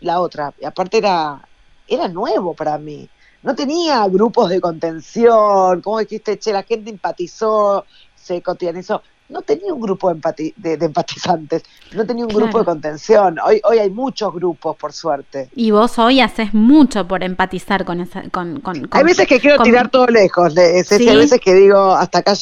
la 0.02 0.20
otra. 0.20 0.54
Y 0.60 0.66
aparte 0.66 0.98
era, 0.98 1.48
era 1.88 2.08
nuevo 2.08 2.56
para 2.56 2.80
mí. 2.80 3.08
No 3.44 3.56
tenía 3.56 4.08
grupos 4.08 4.50
de 4.50 4.60
contención, 4.60 5.82
como 5.82 6.00
dijiste, 6.00 6.40
che, 6.40 6.52
la 6.52 6.64
gente 6.64 6.90
empatizó, 6.90 7.86
se 8.16 8.42
cotidianizó 8.42 9.04
no 9.30 9.42
tenía 9.42 9.74
un 9.74 9.82
grupo 9.82 10.14
de, 10.14 10.54
empatizantes, 10.64 11.64
no 11.94 12.06
tenía 12.06 12.26
un 12.26 12.34
grupo 12.34 12.60
de 12.60 12.66
contención. 12.66 13.38
Hoy, 13.46 13.62
hoy 13.64 13.80
hay 13.80 13.90
muchos 13.90 14.34
grupos, 14.34 14.76
por 14.78 14.94
suerte. 14.94 15.50
Y 15.56 15.72
vos 15.72 16.00
hoy 16.00 16.22
haces 16.22 16.54
mucho 16.54 17.08
por 17.08 17.24
empatizar 17.24 17.84
con 17.84 18.00
esa... 18.00 18.24
Con, 18.30 18.62
con, 18.62 18.88
hay 18.92 19.04
veces 19.04 19.28
que 19.28 19.40
quiero 19.40 19.62
tirar 19.64 19.90
todo 19.90 20.08
lejos, 20.08 20.56
de, 20.56 20.86
hay 20.90 21.18
veces 21.18 21.40
que 21.42 21.54
digo, 21.54 21.92
hasta 21.92 22.20
acá 22.20 22.34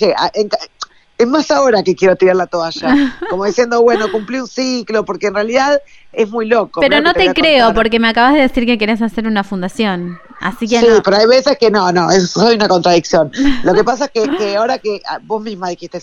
es 1.17 1.27
más 1.27 1.49
ahora 1.51 1.83
que 1.83 1.95
quiero 1.95 2.15
tirar 2.15 2.35
la 2.35 2.47
toalla, 2.47 3.19
como 3.29 3.45
diciendo, 3.45 3.81
bueno, 3.81 4.11
cumplí 4.11 4.39
un 4.39 4.47
ciclo, 4.47 5.05
porque 5.05 5.27
en 5.27 5.35
realidad 5.35 5.81
es 6.11 6.29
muy 6.29 6.47
loco. 6.47 6.81
Pero 6.81 7.01
no 7.01 7.13
te, 7.13 7.33
creo, 7.33 7.73
porque 7.73 7.99
me 7.99 8.09
acabas 8.09 8.33
de 8.33 8.41
decir 8.41 8.65
que 8.65 8.77
querés 8.77 9.01
hacer 9.01 9.27
una 9.27 9.43
fundación. 9.43 10.19
Así 10.41 10.67
que 10.67 10.79
sí, 10.79 10.87
pero 11.03 11.17
hay 11.17 11.27
veces 11.27 11.57
que 11.57 11.71
no, 11.71 11.91
no, 11.91 12.11
eso 12.11 12.27
soy 12.41 12.55
una 12.55 12.67
contradicción. 12.67 13.31
Lo 13.63 13.73
que 13.73 13.83
pasa 13.85 14.09
es 14.13 14.29
que, 14.37 14.55
ahora 14.55 14.79
que 14.79 15.01
ah, 15.07 15.19
vos 15.23 15.41
misma 15.41 15.69
dijiste 15.69 15.99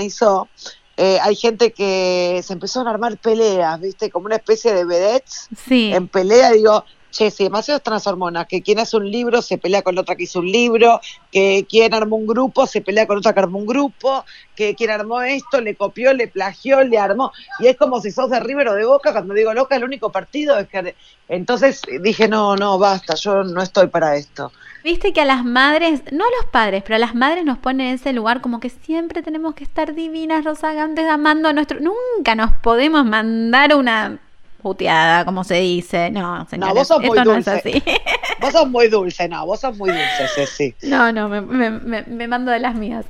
hizo, 0.00 0.48
eh, 0.96 1.18
hay 1.22 1.34
gente 1.34 1.72
que 1.72 2.42
se 2.44 2.52
empezó 2.52 2.86
a 2.86 2.90
armar 2.90 3.16
peleas, 3.16 3.80
¿viste? 3.80 4.10
Como 4.10 4.26
una 4.26 4.36
especie 4.36 4.74
de 4.74 4.84
vedettes 4.84 5.48
sí. 5.56 5.90
en 5.94 6.08
pelea. 6.08 6.52
Digo, 6.52 6.84
che, 7.10 7.30
si 7.30 7.44
demasiadas 7.44 7.82
transhormonas, 7.82 8.46
que 8.46 8.62
quien 8.62 8.78
hace 8.78 8.96
un 8.96 9.10
libro 9.10 9.42
se 9.42 9.58
pelea 9.58 9.82
con 9.82 9.98
otra 9.98 10.16
que 10.16 10.24
hizo 10.24 10.40
un 10.40 10.50
libro, 10.50 11.00
que 11.30 11.66
quien 11.68 11.92
armó 11.94 12.16
un 12.16 12.26
grupo 12.26 12.66
se 12.66 12.80
pelea 12.80 13.06
con 13.06 13.18
otra 13.18 13.32
que 13.32 13.40
armó 13.40 13.58
un 13.58 13.66
grupo, 13.66 14.24
que 14.54 14.74
quien 14.74 14.90
armó 14.90 15.22
esto 15.22 15.60
le 15.60 15.74
copió, 15.74 16.12
le 16.12 16.28
plagió, 16.28 16.82
le 16.82 16.98
armó. 16.98 17.32
Y 17.58 17.66
es 17.66 17.76
como 17.76 18.00
si 18.00 18.10
sos 18.10 18.30
de 18.30 18.40
River 18.40 18.68
o 18.68 18.74
de 18.74 18.84
Boca, 18.84 19.12
cuando 19.12 19.34
digo 19.34 19.52
loca, 19.54 19.76
el 19.76 19.84
único 19.84 20.10
partido 20.10 20.58
es 20.58 20.68
que... 20.68 20.94
Entonces 21.28 21.82
dije, 22.00 22.28
no, 22.28 22.56
no, 22.56 22.78
basta, 22.78 23.14
yo 23.14 23.44
no 23.44 23.62
estoy 23.62 23.86
para 23.86 24.16
esto. 24.16 24.52
Viste 24.82 25.12
que 25.12 25.20
a 25.20 25.24
las 25.24 25.44
madres, 25.44 26.02
no 26.10 26.24
a 26.24 26.42
los 26.42 26.50
padres, 26.50 26.82
pero 26.82 26.96
a 26.96 26.98
las 26.98 27.14
madres 27.14 27.44
nos 27.44 27.58
ponen 27.58 27.88
en 27.88 27.94
ese 27.94 28.12
lugar 28.12 28.40
como 28.40 28.60
que 28.60 28.70
siempre 28.70 29.22
tenemos 29.22 29.54
que 29.54 29.64
estar 29.64 29.94
divinas, 29.94 30.44
rozagantes, 30.44 31.06
amando 31.06 31.48
a 31.48 31.52
nuestro... 31.52 31.78
Nunca 31.80 32.34
nos 32.34 32.52
podemos 32.62 33.04
mandar 33.04 33.74
una 33.76 34.18
puteada, 34.60 35.24
como 35.24 35.44
se 35.44 35.56
dice. 35.56 36.10
No, 36.10 36.46
señores, 36.48 36.74
no, 36.74 36.78
vos 36.78 36.88
sos 36.88 37.02
muy 37.02 37.18
dulce. 37.20 37.50
así. 37.50 37.82
Vos 38.40 38.52
sos 38.52 38.68
muy 38.70 38.88
dulce, 38.88 39.28
no, 39.28 39.44
vos 39.44 39.60
sos 39.60 39.76
muy 39.76 39.90
dulce, 39.90 40.26
Ceci. 40.34 40.74
No, 40.88 41.12
no, 41.12 41.28
me, 41.28 41.42
me, 41.42 42.02
me, 42.02 42.26
mando 42.26 42.50
de 42.50 42.58
las 42.58 42.74
mías. 42.74 43.04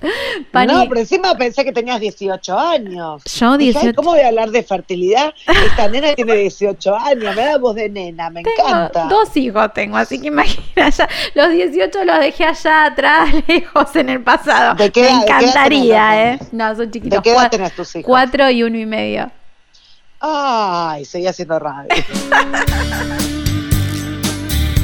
No, 0.53 0.89
pero 0.89 0.99
encima 0.99 1.37
pensé 1.37 1.65
que 1.65 1.73
tenías 1.73 2.01
18 2.01 2.59
años. 2.59 3.23
Yo 3.25 3.57
18. 3.57 3.95
¿Cómo 3.95 4.11
voy 4.11 4.21
a 4.21 4.29
hablar 4.29 4.51
de 4.51 4.65
fertilidad? 4.65 5.33
Esta 5.47 5.89
nena 5.89 6.15
tiene 6.15 6.35
18 6.35 6.97
años, 6.97 7.37
me 7.37 7.45
da 7.45 7.59
voz 7.59 7.77
de 7.77 7.89
nena, 7.89 8.29
me 8.29 8.41
encanta. 8.41 9.05
Dos 9.05 9.37
hijos 9.37 9.73
tengo, 9.73 9.97
así 9.97 10.21
que 10.21 10.29
imagina, 10.29 10.91
ya, 10.91 11.09
los 11.35 11.51
18 11.51 12.05
los 12.05 12.19
dejé 12.19 12.45
allá 12.47 12.87
atrás, 12.87 13.29
lejos 13.47 13.95
en 13.95 14.09
el 14.09 14.23
pasado. 14.23 14.75
me 14.75 14.87
encantaría, 14.87 16.33
¿eh? 16.33 16.39
No, 16.51 16.75
son 16.75 16.91
chiquitos. 16.91 17.19
¿De 17.19 17.23
qué 17.23 17.37
edad 17.37 17.51
tenés 17.51 17.75
tus 17.75 17.95
hijos? 17.95 18.07
Cuatro 18.07 18.51
y 18.51 18.65
uno 18.65 18.79
y 18.79 18.87
medio. 18.87 19.31
Ay, 20.21 21.07
seguía 21.07 21.31
haciendo 21.31 21.59
radio. 21.59 21.89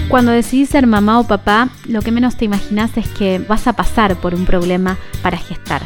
Cuando 0.08 0.32
decidís 0.32 0.70
ser 0.70 0.86
mamá 0.86 1.20
o 1.20 1.26
papá, 1.26 1.68
lo 1.86 2.00
que 2.00 2.10
menos 2.10 2.36
te 2.36 2.46
imaginas 2.46 2.96
es 2.96 3.06
que 3.08 3.38
vas 3.38 3.66
a 3.66 3.74
pasar 3.74 4.16
por 4.16 4.34
un 4.34 4.46
problema 4.46 4.96
para 5.22 5.36
gestar. 5.36 5.82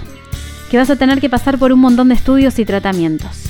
Que 0.71 0.77
vas 0.77 0.89
a 0.91 0.97
tener 0.97 1.21
que 1.21 1.29
pasar 1.29 1.59
por 1.59 1.73
un 1.73 1.81
montón 1.81 2.09
de 2.09 2.15
estudios 2.15 2.61
y 2.61 2.65
tratamientos. 2.65 3.47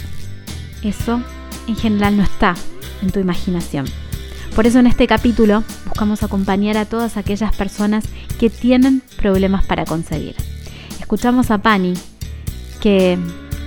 Eso, 0.82 1.20
en 1.66 1.76
general, 1.76 2.16
no 2.16 2.22
está 2.22 2.54
en 3.02 3.10
tu 3.10 3.20
imaginación. 3.20 3.84
Por 4.56 4.66
eso 4.66 4.78
en 4.78 4.86
este 4.86 5.06
capítulo 5.06 5.64
buscamos 5.84 6.22
acompañar 6.22 6.78
a 6.78 6.86
todas 6.86 7.18
aquellas 7.18 7.54
personas 7.54 8.04
que 8.38 8.48
tienen 8.48 9.02
problemas 9.18 9.66
para 9.66 9.84
concebir. 9.84 10.34
Escuchamos 10.98 11.50
a 11.50 11.58
Pani, 11.58 11.92
que 12.80 13.18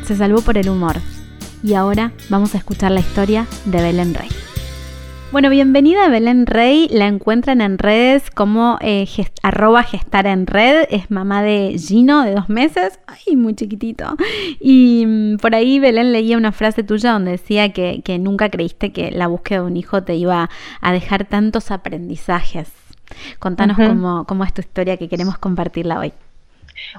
se 0.07 0.15
salvó 0.17 0.41
por 0.41 0.57
el 0.57 0.69
humor, 0.69 0.99
y 1.63 1.73
ahora 1.75 2.11
vamos 2.29 2.53
a 2.53 2.57
escuchar 2.57 2.91
la 2.91 2.99
historia 2.99 3.47
de 3.65 3.81
Belén 3.81 4.13
Rey. 4.13 4.29
Bueno, 5.31 5.49
bienvenida 5.49 6.05
a 6.05 6.09
Belén 6.09 6.45
Rey, 6.45 6.87
la 6.91 7.07
encuentran 7.07 7.61
en 7.61 7.79
redes 7.79 8.29
como 8.29 8.77
eh, 8.81 9.07
arroba 9.41 9.81
gestar 9.81 10.27
en 10.27 10.45
red, 10.45 10.85
es 10.91 11.09
mamá 11.09 11.41
de 11.41 11.75
Gino 11.79 12.23
de 12.23 12.35
dos 12.35 12.49
meses, 12.49 12.99
ay, 13.07 13.35
muy 13.35 13.55
chiquitito. 13.55 14.15
Y 14.59 15.05
mm, 15.07 15.37
por 15.37 15.55
ahí 15.55 15.79
Belén 15.79 16.11
leía 16.11 16.37
una 16.37 16.51
frase 16.51 16.83
tuya 16.83 17.13
donde 17.13 17.31
decía 17.31 17.73
que, 17.73 18.19
nunca 18.19 18.49
creíste 18.49 18.91
que 18.91 19.09
la 19.09 19.25
búsqueda 19.25 19.61
de 19.61 19.65
un 19.65 19.77
hijo 19.77 20.03
te 20.03 20.15
iba 20.15 20.51
a 20.81 20.91
dejar 20.91 21.25
tantos 21.25 21.71
aprendizajes. 21.71 22.69
Contanos 23.39 23.77
cómo, 23.77 24.25
cómo 24.25 24.43
es 24.43 24.53
tu 24.53 24.61
historia 24.61 24.97
que 24.97 25.09
queremos 25.09 25.39
compartirla 25.39 25.97
hoy. 25.97 26.13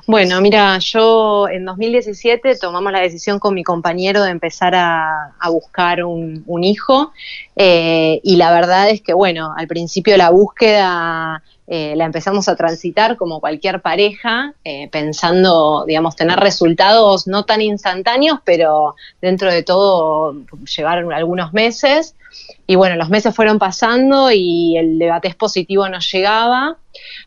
Bueno, 0.07 0.41
mira, 0.41 0.79
yo 0.79 1.49
en 1.49 1.65
2017 1.65 2.57
tomamos 2.57 2.93
la 2.93 3.01
decisión 3.01 3.39
con 3.39 3.55
mi 3.55 3.63
compañero 3.63 4.23
de 4.23 4.31
empezar 4.31 4.75
a, 4.75 5.33
buscar 5.49 6.05
un, 6.05 6.65
hijo 6.65 7.13
eh, 7.57 8.21
y 8.23 8.37
la 8.37 8.53
verdad 8.53 8.91
es 8.91 9.03
que, 9.03 9.13
bueno, 9.13 9.53
al 9.57 9.67
principio 9.67 10.17
la 10.17 10.31
búsqueda 10.31 11.43
eh, 11.67 11.95
la 11.97 12.05
empezamos 12.05 12.49
a 12.49 12.57
transitar 12.57 13.17
como 13.17 13.41
cualquier 13.41 13.81
pareja, 13.81 14.53
eh, 14.65 14.89
pensando, 14.93 15.85
digamos, 15.87 16.15
tener 16.15 16.39
resultados 16.39 17.27
no 17.27 17.45
tan 17.45 17.63
instantáneos, 17.63 18.41
pero 18.45 18.97
dentro 19.23 19.51
de 19.51 19.63
todo 19.63 20.37
llevaron 20.77 21.13
algunos 21.13 21.55
meses. 21.55 22.15
Y 22.67 22.75
bueno, 22.75 22.97
los 22.97 23.09
meses 23.09 23.35
fueron 23.35 23.59
pasando 23.59 24.31
y 24.31 24.77
el 24.77 24.99
debate 24.99 25.35
positivo 25.35 25.89
nos 25.89 26.11
llegaba. 26.13 26.77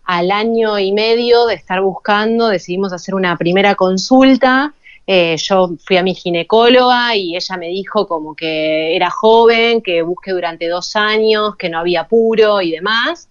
Al 0.04 0.32
año 0.32 0.78
y 0.78 0.92
medio 0.92 1.48
de 1.48 1.56
estar 1.56 1.82
buscando, 1.82 2.48
decidimos 2.48 2.94
hacer 2.94 3.16
una 3.16 3.38
primera 3.38 3.74
consulta. 3.74 4.74
Eh, 5.08 5.38
yo 5.38 5.72
fui 5.86 5.98
a 5.98 6.04
mi 6.04 6.14
ginecóloga 6.14 7.16
y 7.16 7.36
ella 7.36 7.58
me 7.58 7.70
dijo 7.70 8.08
como 8.08 8.36
que 8.36 8.96
era 8.96 9.10
joven, 9.10 9.82
que 9.82 10.02
busque 10.02 10.32
durante 10.32 10.68
dos 10.68 10.96
años, 10.96 11.56
que 11.56 11.70
no 11.70 11.80
había 11.80 12.02
apuro 12.02 12.62
y 12.62 12.72
demás. 12.72 13.30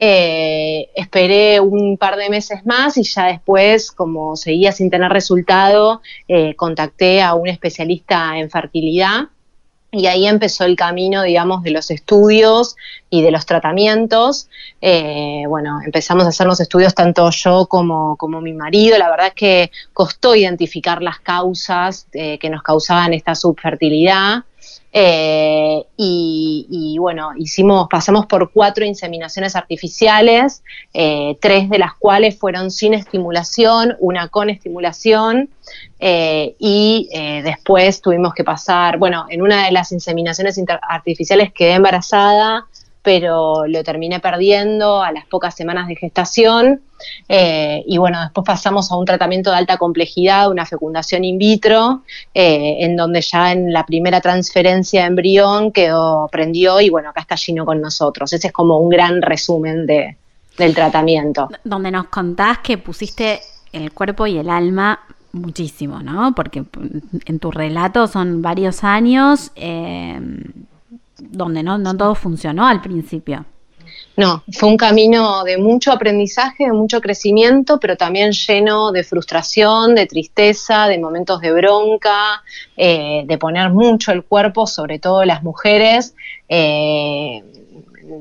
Eh, 0.00 0.90
esperé 0.94 1.58
un 1.58 1.96
par 1.96 2.16
de 2.16 2.30
meses 2.30 2.64
más 2.64 2.96
y 2.96 3.02
ya 3.02 3.26
después, 3.26 3.90
como 3.90 4.36
seguía 4.36 4.70
sin 4.70 4.90
tener 4.90 5.10
resultado, 5.10 6.02
eh, 6.28 6.54
contacté 6.54 7.20
a 7.20 7.34
un 7.34 7.48
especialista 7.48 8.38
en 8.38 8.48
fertilidad 8.48 9.28
y 9.90 10.06
ahí 10.06 10.26
empezó 10.26 10.64
el 10.64 10.76
camino, 10.76 11.22
digamos, 11.22 11.62
de 11.62 11.70
los 11.70 11.90
estudios 11.90 12.76
y 13.10 13.22
de 13.22 13.30
los 13.32 13.46
tratamientos. 13.46 14.48
Eh, 14.80 15.44
bueno, 15.48 15.80
empezamos 15.84 16.26
a 16.26 16.28
hacer 16.28 16.46
los 16.46 16.60
estudios 16.60 16.94
tanto 16.94 17.30
yo 17.30 17.66
como, 17.66 18.16
como 18.16 18.40
mi 18.40 18.52
marido. 18.52 18.98
La 18.98 19.10
verdad 19.10 19.28
es 19.28 19.34
que 19.34 19.70
costó 19.94 20.36
identificar 20.36 21.02
las 21.02 21.18
causas 21.20 22.06
que 22.12 22.50
nos 22.50 22.62
causaban 22.62 23.14
esta 23.14 23.34
subfertilidad. 23.34 24.44
Eh, 24.92 25.84
y, 25.96 26.96
bueno, 26.98 27.32
hicimos, 27.36 27.88
pasamos 27.90 28.26
por 28.26 28.50
cuatro 28.52 28.84
inseminaciones 28.84 29.54
artificiales, 29.54 30.62
eh, 30.94 31.36
tres 31.40 31.68
de 31.68 31.78
las 31.78 31.94
cuales 31.94 32.38
fueron 32.38 32.70
sin 32.70 32.94
estimulación, 32.94 33.96
una 34.00 34.28
con 34.28 34.48
estimulación, 34.50 35.50
eh, 36.00 36.54
y 36.58 37.08
después 37.42 38.00
tuvimos 38.00 38.32
que 38.32 38.44
pasar, 38.44 38.98
bueno, 38.98 39.26
en 39.28 39.42
una 39.42 39.66
de 39.66 39.72
las 39.72 39.92
inseminaciones 39.92 40.58
artificiales 40.88 41.52
quedé 41.52 41.72
embarazada, 41.72 42.66
pero 43.02 43.66
lo 43.66 43.82
terminé 43.84 44.20
perdiendo 44.20 45.02
a 45.02 45.12
las 45.12 45.26
pocas 45.26 45.54
semanas 45.54 45.88
de 45.88 45.96
gestación. 45.96 46.82
Eh, 47.28 47.84
y 47.86 47.96
bueno, 47.96 48.20
después 48.20 48.44
pasamos 48.44 48.90
a 48.90 48.96
un 48.96 49.04
tratamiento 49.04 49.50
de 49.50 49.56
alta 49.56 49.76
complejidad, 49.76 50.50
una 50.50 50.66
fecundación 50.66 51.24
in 51.24 51.38
vitro, 51.38 52.02
eh, 52.34 52.78
en 52.80 52.96
donde 52.96 53.20
ya 53.20 53.52
en 53.52 53.72
la 53.72 53.86
primera 53.86 54.20
transferencia 54.20 55.02
de 55.02 55.06
embrión 55.06 55.72
quedó, 55.72 56.28
prendió 56.30 56.80
y 56.80 56.90
bueno, 56.90 57.10
acá 57.10 57.20
está 57.20 57.36
Gino 57.36 57.64
con 57.64 57.80
nosotros. 57.80 58.32
Ese 58.32 58.48
es 58.48 58.52
como 58.52 58.78
un 58.78 58.88
gran 58.88 59.22
resumen 59.22 59.86
de, 59.86 60.16
del 60.56 60.74
tratamiento. 60.74 61.48
Donde 61.64 61.90
nos 61.90 62.06
contás 62.06 62.58
que 62.58 62.78
pusiste 62.78 63.40
el 63.72 63.92
cuerpo 63.92 64.26
y 64.26 64.38
el 64.38 64.50
alma 64.50 65.00
muchísimo, 65.32 66.02
¿no? 66.02 66.34
Porque 66.34 66.64
en 67.26 67.38
tu 67.38 67.50
relato 67.50 68.06
son 68.06 68.42
varios 68.42 68.82
años. 68.82 69.52
Eh, 69.56 70.20
donde 71.18 71.62
no, 71.62 71.78
no 71.78 71.96
todo 71.96 72.14
funcionó 72.14 72.66
al 72.66 72.80
principio. 72.80 73.44
No, 74.16 74.42
fue 74.52 74.68
un 74.68 74.76
camino 74.76 75.44
de 75.44 75.58
mucho 75.58 75.92
aprendizaje, 75.92 76.64
de 76.64 76.72
mucho 76.72 77.00
crecimiento, 77.00 77.78
pero 77.78 77.96
también 77.96 78.32
lleno 78.32 78.90
de 78.90 79.04
frustración, 79.04 79.94
de 79.94 80.06
tristeza, 80.06 80.88
de 80.88 80.98
momentos 80.98 81.40
de 81.40 81.52
bronca, 81.52 82.42
eh, 82.76 83.22
de 83.26 83.38
poner 83.38 83.70
mucho 83.70 84.10
el 84.10 84.24
cuerpo, 84.24 84.66
sobre 84.66 84.98
todo 84.98 85.24
las 85.24 85.44
mujeres. 85.44 86.16
Eh, 86.48 87.44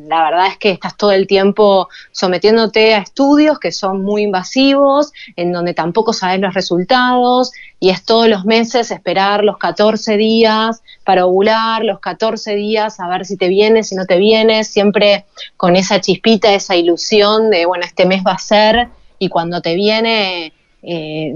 la 0.07 0.23
verdad 0.23 0.47
es 0.47 0.57
que 0.57 0.71
estás 0.71 0.97
todo 0.97 1.11
el 1.11 1.27
tiempo 1.27 1.89
sometiéndote 2.11 2.93
a 2.95 2.99
estudios 2.99 3.59
que 3.59 3.71
son 3.71 4.03
muy 4.03 4.23
invasivos, 4.23 5.13
en 5.35 5.51
donde 5.51 5.73
tampoco 5.73 6.13
sabes 6.13 6.39
los 6.39 6.53
resultados, 6.53 7.51
y 7.79 7.89
es 7.89 8.03
todos 8.03 8.27
los 8.27 8.45
meses 8.45 8.91
esperar 8.91 9.43
los 9.43 9.57
14 9.57 10.17
días 10.17 10.81
para 11.03 11.25
ovular, 11.25 11.83
los 11.83 11.99
14 11.99 12.55
días 12.55 12.99
a 12.99 13.07
ver 13.07 13.25
si 13.25 13.37
te 13.37 13.47
viene, 13.47 13.83
si 13.83 13.95
no 13.95 14.05
te 14.05 14.17
viene, 14.17 14.63
siempre 14.63 15.25
con 15.55 15.75
esa 15.75 16.01
chispita, 16.01 16.53
esa 16.53 16.75
ilusión 16.75 17.49
de, 17.49 17.65
bueno, 17.65 17.85
este 17.85 18.05
mes 18.05 18.23
va 18.25 18.33
a 18.33 18.39
ser, 18.39 18.89
y 19.19 19.29
cuando 19.29 19.61
te 19.61 19.75
viene 19.75 20.53
eh, 20.89 21.33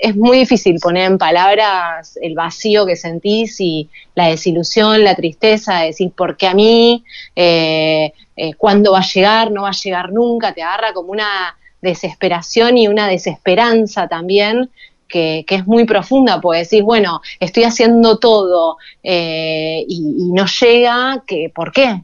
es 0.00 0.16
muy 0.16 0.38
difícil 0.38 0.78
poner 0.80 1.04
en 1.04 1.18
palabras 1.18 2.18
el 2.22 2.34
vacío 2.34 2.86
que 2.86 2.96
sentís 2.96 3.60
y 3.60 3.90
la 4.14 4.28
desilusión, 4.28 5.04
la 5.04 5.14
tristeza 5.14 5.80
de 5.80 5.88
decir, 5.88 6.12
¿por 6.12 6.38
qué 6.38 6.46
a 6.46 6.54
mí? 6.54 7.04
Eh, 7.34 8.14
eh, 8.38 8.54
¿Cuándo 8.54 8.92
va 8.92 9.00
a 9.00 9.06
llegar? 9.06 9.50
¿No 9.50 9.64
va 9.64 9.68
a 9.68 9.72
llegar 9.72 10.12
nunca? 10.12 10.54
Te 10.54 10.62
agarra 10.62 10.94
como 10.94 11.10
una 11.10 11.58
desesperación 11.82 12.78
y 12.78 12.88
una 12.88 13.06
desesperanza 13.06 14.08
también 14.08 14.70
que, 15.06 15.44
es 15.46 15.66
muy 15.66 15.84
profunda, 15.84 16.40
porque 16.40 16.60
decís, 16.60 16.82
bueno, 16.82 17.20
estoy 17.38 17.64
haciendo 17.64 18.18
todo 18.18 18.78
y, 19.02 19.84
y, 19.88 20.32
no 20.32 20.46
llega, 20.46 21.22
que, 21.26 21.52
¿por 21.54 21.70
qué? 21.70 22.02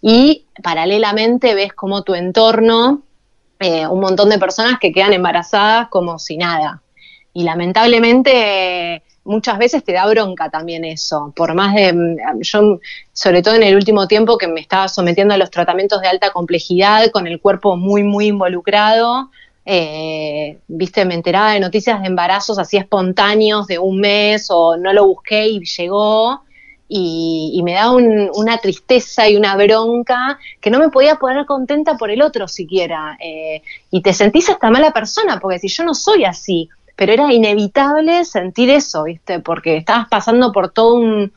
y 0.00 0.44
paralelamente 0.62 1.54
ves 1.54 1.72
como 1.72 2.02
tu 2.02 2.14
entorno 2.14 3.02
eh, 3.60 3.86
un 3.86 4.00
montón 4.00 4.28
de 4.28 4.38
personas 4.38 4.78
que 4.80 4.92
quedan 4.92 5.12
embarazadas 5.12 5.88
como 5.88 6.18
si 6.18 6.36
nada. 6.36 6.82
Y 7.32 7.42
lamentablemente 7.44 9.02
muchas 9.24 9.58
veces 9.58 9.84
te 9.84 9.92
da 9.92 10.06
bronca 10.06 10.48
también 10.48 10.84
eso, 10.84 11.32
por 11.36 11.54
más 11.54 11.74
de, 11.74 11.92
mm, 11.92 12.40
yo 12.40 12.80
sobre 13.12 13.42
todo 13.42 13.54
en 13.54 13.62
el 13.62 13.76
último 13.76 14.08
tiempo 14.08 14.38
que 14.38 14.48
me 14.48 14.60
estaba 14.60 14.88
sometiendo 14.88 15.34
a 15.34 15.38
los 15.38 15.50
tratamientos 15.50 16.00
de 16.00 16.08
alta 16.08 16.30
complejidad, 16.30 17.10
con 17.10 17.26
el 17.26 17.40
cuerpo 17.40 17.76
muy, 17.76 18.02
muy 18.04 18.28
involucrado, 18.28 19.30
eh, 19.66 20.58
viste, 20.66 21.04
me 21.04 21.14
enteraba 21.14 21.52
de 21.52 21.60
noticias 21.60 22.00
de 22.00 22.06
embarazos 22.06 22.58
así 22.58 22.78
espontáneos 22.78 23.66
de 23.66 23.78
un 23.78 24.00
mes 24.00 24.46
o 24.48 24.78
no 24.78 24.94
lo 24.94 25.06
busqué 25.06 25.46
y 25.46 25.60
llegó, 25.62 26.40
y, 26.88 27.60
me 27.62 27.74
da 27.74 27.90
una 27.90 28.58
tristeza 28.58 29.28
y 29.28 29.36
una 29.36 29.56
bronca 29.56 30.38
que 30.60 30.70
no 30.70 30.78
me 30.78 30.88
podía 30.88 31.16
poner 31.16 31.44
contenta 31.44 31.96
por 31.96 32.10
el 32.10 32.22
otro 32.22 32.48
siquiera. 32.48 33.18
Eh, 33.20 33.62
y 33.90 34.00
te 34.00 34.12
sentís 34.12 34.48
hasta 34.48 34.70
mala 34.70 34.90
persona, 34.92 35.38
porque 35.38 35.58
si 35.58 35.68
yo 35.68 35.84
no 35.84 35.94
soy 35.94 36.24
así, 36.24 36.68
pero 36.98 37.12
era 37.12 37.32
inevitable 37.32 38.24
sentir 38.24 38.70
eso, 38.70 39.04
¿viste? 39.04 39.38
Porque 39.38 39.76
estabas 39.76 40.08
pasando 40.08 40.50
por 40.50 40.70
todo 40.70 40.96
un, 40.96 41.32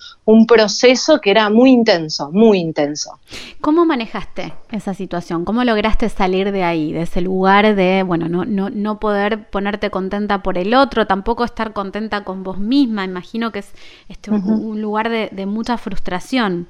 proceso 0.48 1.22
que 1.22 1.30
era 1.30 1.52
muy 1.52 1.70
intenso, 1.70 2.32
muy 2.32 2.58
intenso. 2.58 3.20
¿Cómo 3.62 3.86
manejaste 3.86 4.54
esa 4.72 4.96
situación? 4.96 5.46
¿Cómo 5.46 5.64
lograste 5.64 6.10
salir 6.10 6.52
de 6.52 6.64
ahí, 6.64 6.94
de 6.94 7.04
ese 7.04 7.22
lugar 7.22 7.76
de, 7.76 8.02
bueno, 8.02 8.28
no, 8.28 8.44
no, 8.44 8.72
no 8.72 9.00
poder 9.00 9.52
ponerte 9.52 9.92
contenta 9.92 10.42
por 10.42 10.58
el 10.58 10.74
otro, 10.74 11.06
tampoco 11.06 11.44
estar 11.44 11.74
contenta 11.74 12.24
con 12.24 12.44
vos 12.44 12.58
misma? 12.58 13.06
Imagino 13.06 13.52
que 13.52 13.60
es 13.60 13.72
este, 14.10 14.32
un, 14.32 14.82
lugar 14.82 15.10
de, 15.10 15.30
de 15.32 15.46
mucha 15.46 15.78
frustración. 15.78 16.70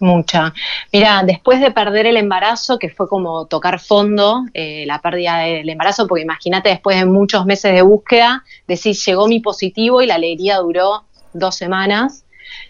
Mucha. 0.00 0.54
Mira, 0.92 1.22
después 1.24 1.60
de 1.60 1.70
perder 1.70 2.06
el 2.06 2.16
embarazo, 2.16 2.78
que 2.78 2.88
fue 2.88 3.06
como 3.06 3.46
tocar 3.46 3.78
fondo, 3.80 4.44
eh, 4.54 4.84
la 4.86 5.00
pérdida 5.00 5.38
del 5.38 5.68
embarazo, 5.68 6.06
porque 6.06 6.22
imagínate 6.22 6.70
después 6.70 6.98
de 6.98 7.04
muchos 7.04 7.44
meses 7.44 7.74
de 7.74 7.82
búsqueda, 7.82 8.44
decir, 8.66 8.96
llegó 8.96 9.28
mi 9.28 9.40
positivo 9.40 10.00
y 10.00 10.06
la 10.06 10.14
alegría 10.14 10.56
duró 10.56 11.04
dos 11.34 11.54
semanas. 11.54 12.24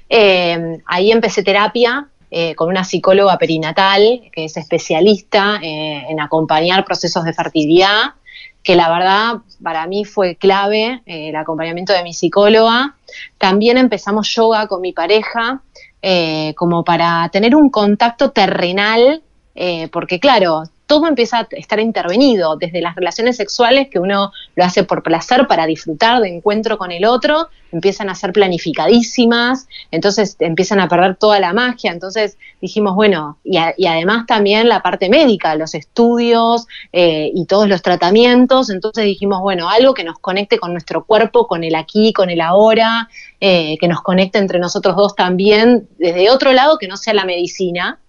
Eh, 0.08 0.78
ahí 0.86 1.12
empecé 1.12 1.44
terapia 1.44 2.08
eh, 2.32 2.54
con 2.56 2.68
una 2.68 2.82
psicóloga 2.82 3.38
perinatal, 3.38 4.22
que 4.32 4.44
es 4.44 4.56
especialista 4.56 5.58
en 5.62 6.20
acompañar 6.20 6.84
procesos 6.84 7.24
de 7.24 7.32
fertilidad, 7.32 8.14
que 8.62 8.74
la 8.74 8.90
verdad 8.90 9.34
para 9.62 9.86
mí 9.86 10.04
fue 10.04 10.36
clave 10.36 11.00
el 11.06 11.34
acompañamiento 11.34 11.92
de 11.92 12.02
mi 12.02 12.12
psicóloga. 12.12 12.96
También 13.38 13.78
empezamos 13.78 14.28
yoga 14.34 14.66
con 14.66 14.80
mi 14.80 14.92
pareja 14.92 15.62
eh, 16.02 16.54
como 16.56 16.84
para 16.84 17.28
tener 17.30 17.54
un 17.54 17.70
contacto 17.70 18.30
terrenal, 18.30 19.22
eh, 19.54 19.88
porque 19.88 20.18
claro, 20.18 20.64
todo 20.90 21.06
empieza 21.06 21.38
a 21.38 21.48
estar 21.52 21.78
intervenido, 21.78 22.56
desde 22.56 22.80
las 22.80 22.96
relaciones 22.96 23.36
sexuales, 23.36 23.88
que 23.88 24.00
uno 24.00 24.32
lo 24.56 24.64
hace 24.64 24.82
por 24.82 25.04
placer, 25.04 25.46
para 25.46 25.64
disfrutar 25.64 26.20
de 26.20 26.34
encuentro 26.34 26.78
con 26.78 26.90
el 26.90 27.04
otro, 27.04 27.48
empiezan 27.70 28.10
a 28.10 28.16
ser 28.16 28.32
planificadísimas, 28.32 29.68
entonces 29.92 30.34
empiezan 30.40 30.80
a 30.80 30.88
perder 30.88 31.14
toda 31.14 31.38
la 31.38 31.52
magia, 31.52 31.92
entonces 31.92 32.38
dijimos, 32.60 32.96
bueno, 32.96 33.38
y, 33.44 33.56
además 33.56 34.26
también 34.26 34.68
la 34.68 34.82
parte 34.82 35.08
médica, 35.08 35.54
los 35.54 35.76
estudios 35.76 36.66
eh, 36.92 37.30
y 37.32 37.44
todos 37.46 37.68
los 37.68 37.82
tratamientos, 37.82 38.68
entonces 38.68 39.04
dijimos, 39.04 39.40
bueno, 39.42 39.70
algo 39.70 39.94
que 39.94 40.02
nos 40.02 40.18
conecte 40.18 40.58
con 40.58 40.72
nuestro 40.72 41.04
cuerpo, 41.04 41.46
con 41.46 41.62
el 41.62 41.76
aquí, 41.76 42.12
con 42.12 42.30
el 42.30 42.40
ahora, 42.40 43.08
eh, 43.40 43.76
que 43.78 43.86
nos 43.86 44.02
conecte 44.02 44.38
entre 44.38 44.58
nosotros 44.58 44.96
dos 44.96 45.14
también, 45.14 45.88
desde 45.98 46.30
otro 46.30 46.52
lado 46.52 46.78
que 46.78 46.88
no 46.88 46.96
sea 46.96 47.14
la 47.14 47.24
medicina, 47.24 48.00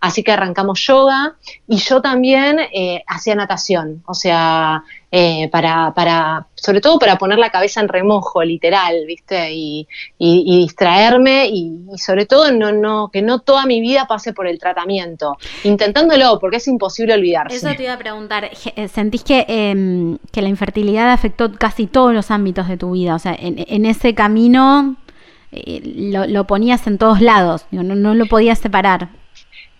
Así 0.00 0.22
que 0.22 0.32
arrancamos 0.32 0.80
yoga 0.86 1.36
y 1.68 1.76
yo 1.76 2.00
también 2.00 2.58
eh, 2.72 3.02
hacía 3.06 3.34
natación, 3.34 4.02
o 4.06 4.14
sea, 4.14 4.82
eh, 5.12 5.50
para, 5.52 5.92
para, 5.92 6.46
sobre 6.54 6.80
todo 6.80 6.98
para 6.98 7.18
poner 7.18 7.38
la 7.38 7.50
cabeza 7.50 7.80
en 7.80 7.88
remojo, 7.88 8.42
literal, 8.42 8.94
¿viste? 9.06 9.52
Y, 9.52 9.86
distraerme 10.18 11.48
y, 11.48 11.98
sobre 11.98 12.24
todo 12.24 12.50
no, 12.50 12.72
no, 12.72 13.10
que 13.12 13.20
no 13.20 13.40
toda 13.40 13.66
mi 13.66 13.82
vida 13.82 14.06
pase 14.06 14.32
por 14.32 14.46
el 14.46 14.58
tratamiento, 14.58 15.36
intentándolo, 15.64 16.38
porque 16.40 16.56
es 16.56 16.68
imposible 16.68 17.12
olvidarse. 17.12 17.56
Eso 17.56 17.74
te 17.76 17.82
iba 17.82 17.92
a 17.92 17.98
preguntar, 17.98 18.50
eh, 18.76 18.88
¿sentís 18.88 19.22
que, 19.22 19.44
em, 19.48 20.16
que 20.32 20.40
la 20.40 20.48
infertilidad 20.48 21.12
afectó 21.12 21.52
casi 21.52 21.86
todos 21.86 22.14
los 22.14 22.30
ámbitos 22.30 22.68
de 22.68 22.78
tu 22.78 22.92
vida? 22.92 23.14
O 23.14 23.18
sea, 23.18 23.36
en, 23.38 23.84
ese 23.84 24.14
camino... 24.14 24.96
lo, 25.52 26.44
ponías 26.46 26.86
en 26.86 26.96
todos 26.96 27.20
lados, 27.20 27.66
no 27.70 28.14
lo 28.14 28.26
podías 28.26 28.58
separar. 28.60 29.19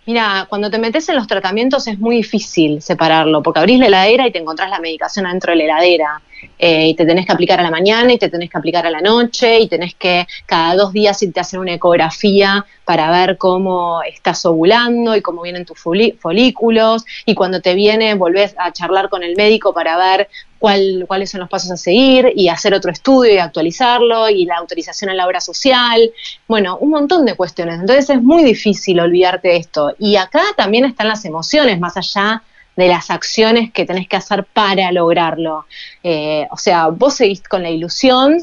Mira, 0.05 0.47
cuando 0.49 0.71
te 0.71 0.79
metes 0.79 1.07
en 1.09 1.15
los 1.15 1.27
tratamientos 1.27 1.87
es 1.87 1.99
muy 1.99 2.17
difícil 2.17 2.81
separarlo, 2.81 3.43
porque 3.43 3.59
abrís 3.59 3.79
la 3.79 3.85
heladera 3.87 4.27
y 4.27 4.31
te 4.31 4.39
encontrás 4.39 4.69
la 4.69 4.79
medicación 4.79 5.27
adentro 5.27 5.51
de 5.51 5.57
la 5.57 5.63
heladera. 5.65 6.21
Eh, 6.57 6.87
y 6.87 6.95
te 6.95 7.05
tenés 7.05 7.27
que 7.27 7.33
aplicar 7.33 7.59
a 7.59 7.63
la 7.63 7.69
mañana 7.69 8.11
y 8.11 8.17
te 8.17 8.27
tenés 8.27 8.49
que 8.49 8.57
aplicar 8.57 8.87
a 8.87 8.89
la 8.89 8.99
noche 8.99 9.59
y 9.59 9.67
tenés 9.67 9.93
que 9.93 10.25
cada 10.47 10.75
dos 10.75 10.91
días 10.91 11.21
irte 11.21 11.39
a 11.39 11.41
hacer 11.41 11.59
una 11.59 11.73
ecografía 11.73 12.65
para 12.83 13.11
ver 13.11 13.37
cómo 13.37 14.01
estás 14.01 14.43
ovulando 14.47 15.15
y 15.15 15.21
cómo 15.21 15.43
vienen 15.43 15.65
tus 15.65 15.79
folículos 15.79 17.05
y 17.27 17.35
cuando 17.35 17.61
te 17.61 17.75
viene 17.75 18.15
volvés 18.15 18.55
a 18.57 18.71
charlar 18.71 19.09
con 19.09 19.21
el 19.21 19.35
médico 19.35 19.71
para 19.71 19.97
ver 19.97 20.29
cuáles 20.61 21.31
son 21.31 21.39
los 21.39 21.49
pasos 21.49 21.71
a 21.71 21.77
seguir 21.77 22.31
y 22.35 22.47
hacer 22.47 22.75
otro 22.75 22.91
estudio 22.91 23.33
y 23.33 23.37
actualizarlo 23.39 24.29
y 24.29 24.45
la 24.45 24.57
autorización 24.57 25.09
a 25.09 25.15
la 25.15 25.25
obra 25.25 25.41
social, 25.41 26.11
bueno, 26.47 26.77
un 26.77 26.91
montón 26.91 27.25
de 27.25 27.33
cuestiones. 27.33 27.79
Entonces 27.79 28.11
es 28.11 28.21
muy 28.21 28.43
difícil 28.43 28.99
olvidarte 28.99 29.47
de 29.47 29.57
esto. 29.57 29.95
Y 29.97 30.17
acá 30.17 30.43
también 30.55 30.85
están 30.85 31.07
las 31.07 31.25
emociones, 31.25 31.79
más 31.79 31.97
allá 31.97 32.43
de 32.75 32.87
las 32.87 33.09
acciones 33.09 33.71
que 33.71 33.85
tenés 33.85 34.07
que 34.07 34.17
hacer 34.17 34.45
para 34.45 34.91
lograrlo. 34.91 35.65
Eh, 36.03 36.47
o 36.51 36.57
sea, 36.57 36.87
vos 36.89 37.15
seguís 37.15 37.41
con 37.41 37.63
la 37.63 37.71
ilusión 37.71 38.37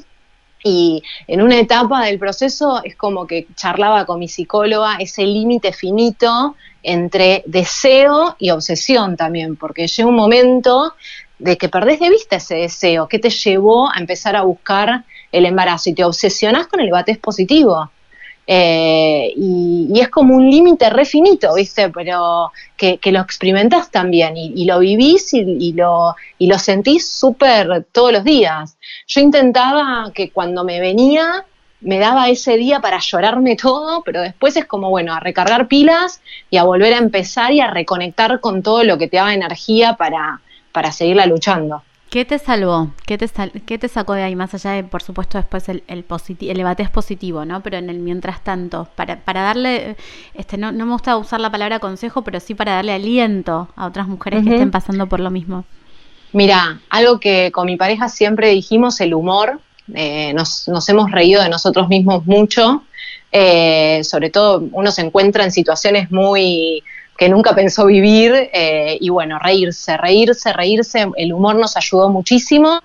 y 0.64 1.02
en 1.28 1.40
una 1.40 1.58
etapa 1.60 2.04
del 2.04 2.18
proceso 2.18 2.82
es 2.82 2.96
como 2.96 3.28
que 3.28 3.46
charlaba 3.54 4.04
con 4.06 4.18
mi 4.18 4.26
psicóloga 4.26 4.96
ese 4.98 5.22
límite 5.22 5.72
finito 5.72 6.56
entre 6.82 7.44
deseo 7.46 8.34
y 8.38 8.50
obsesión 8.50 9.16
también, 9.16 9.56
porque 9.56 9.86
llega 9.86 10.08
un 10.08 10.16
momento 10.16 10.94
de 11.38 11.56
que 11.56 11.68
perdés 11.68 12.00
de 12.00 12.10
vista 12.10 12.36
ese 12.36 12.56
deseo, 12.56 13.08
que 13.08 13.18
te 13.18 13.30
llevó 13.30 13.90
a 13.90 13.98
empezar 13.98 14.36
a 14.36 14.42
buscar 14.42 15.04
el 15.32 15.46
embarazo 15.46 15.90
y 15.90 15.94
te 15.94 16.04
obsesionás 16.04 16.66
con 16.66 16.80
el 16.80 16.90
batés 16.90 17.18
positivo. 17.18 17.90
Eh, 18.50 19.34
y, 19.36 20.00
es 20.00 20.08
como 20.08 20.34
un 20.34 20.50
límite 20.50 20.88
refinito, 20.88 21.54
¿viste? 21.54 21.90
Pero 21.90 22.50
que, 22.78 22.98
lo 23.04 23.20
experimentás 23.20 23.90
también 23.90 24.38
y, 24.38 24.64
lo 24.64 24.78
vivís 24.78 25.34
y, 25.34 25.72
lo, 25.74 26.14
y 26.38 26.46
lo 26.46 26.58
sentís 26.58 27.10
súper 27.10 27.84
todos 27.92 28.12
los 28.12 28.24
días. 28.24 28.78
Yo 29.06 29.20
intentaba 29.20 30.10
que 30.14 30.30
cuando 30.30 30.64
me 30.64 30.80
venía 30.80 31.44
me 31.80 31.98
daba 31.98 32.28
ese 32.28 32.56
día 32.56 32.80
para 32.80 32.98
llorarme 32.98 33.54
todo, 33.54 34.02
pero 34.02 34.22
después 34.22 34.56
es 34.56 34.64
como, 34.64 34.90
bueno, 34.90 35.14
a 35.14 35.20
recargar 35.20 35.68
pilas 35.68 36.22
y 36.50 36.56
a 36.56 36.64
volver 36.64 36.94
a 36.94 36.98
empezar 36.98 37.52
y 37.52 37.60
a 37.60 37.70
reconectar 37.70 38.40
con 38.40 38.62
todo 38.62 38.82
lo 38.82 38.98
que 38.98 39.08
te 39.08 39.18
daba 39.18 39.34
energía 39.34 39.94
para, 39.94 40.40
para 40.78 40.92
seguirla 40.92 41.26
luchando. 41.26 41.82
¿Qué 42.08 42.24
te 42.24 42.38
salvó? 42.38 42.92
¿Qué 43.04 43.18
te, 43.18 43.28
¿Qué 43.66 43.78
te 43.78 43.88
sacó 43.88 44.12
de 44.12 44.22
ahí? 44.22 44.36
Más 44.36 44.54
allá 44.54 44.70
de, 44.70 44.84
por 44.84 45.02
supuesto, 45.02 45.36
después 45.36 45.68
el, 45.68 45.82
el, 45.88 46.04
el 46.40 46.56
debate 46.56 46.84
es 46.84 46.88
positivo, 46.88 47.44
¿no? 47.44 47.64
Pero 47.64 47.78
en 47.78 47.90
el 47.90 47.98
mientras 47.98 48.44
tanto, 48.44 48.86
para, 48.94 49.16
para 49.16 49.42
darle, 49.42 49.96
este, 50.34 50.56
no, 50.56 50.70
no 50.70 50.86
me 50.86 50.92
gusta 50.92 51.16
usar 51.16 51.40
la 51.40 51.50
palabra 51.50 51.80
consejo, 51.80 52.22
pero 52.22 52.38
sí 52.38 52.54
para 52.54 52.74
darle 52.74 52.92
aliento 52.92 53.68
a 53.74 53.88
otras 53.88 54.06
mujeres 54.06 54.44
que 54.44 54.50
estén 54.50 54.70
pasando 54.70 55.08
por 55.08 55.18
lo 55.18 55.32
mismo. 55.32 55.64
Mira, 56.32 56.80
algo 56.90 57.18
que 57.18 57.50
con 57.50 57.66
mi 57.66 57.76
pareja 57.76 58.08
siempre 58.08 58.50
dijimos, 58.50 59.00
el 59.00 59.14
humor, 59.14 59.60
eh, 59.94 60.32
nos, 60.32 60.68
nos, 60.68 60.88
hemos 60.88 61.10
reído 61.10 61.42
de 61.42 61.48
nosotros 61.48 61.88
mismos 61.88 62.24
mucho, 62.24 62.84
eh, 63.32 64.04
sobre 64.04 64.30
todo 64.30 64.62
uno 64.70 64.92
se 64.92 65.02
encuentra 65.02 65.42
en 65.42 65.50
situaciones 65.50 66.12
muy 66.12 66.84
que 67.18 67.28
nunca 67.28 67.54
pensó 67.54 67.84
vivir 67.84 68.32
eh, 68.52 68.96
y 68.98 69.10
bueno, 69.10 69.38
reírse, 69.38 69.98
reírse, 69.98 70.52
reírse, 70.54 71.06
el 71.16 71.32
humor 71.34 71.56
nos 71.56 71.76
ayudó 71.76 72.08
muchísimo. 72.08 72.80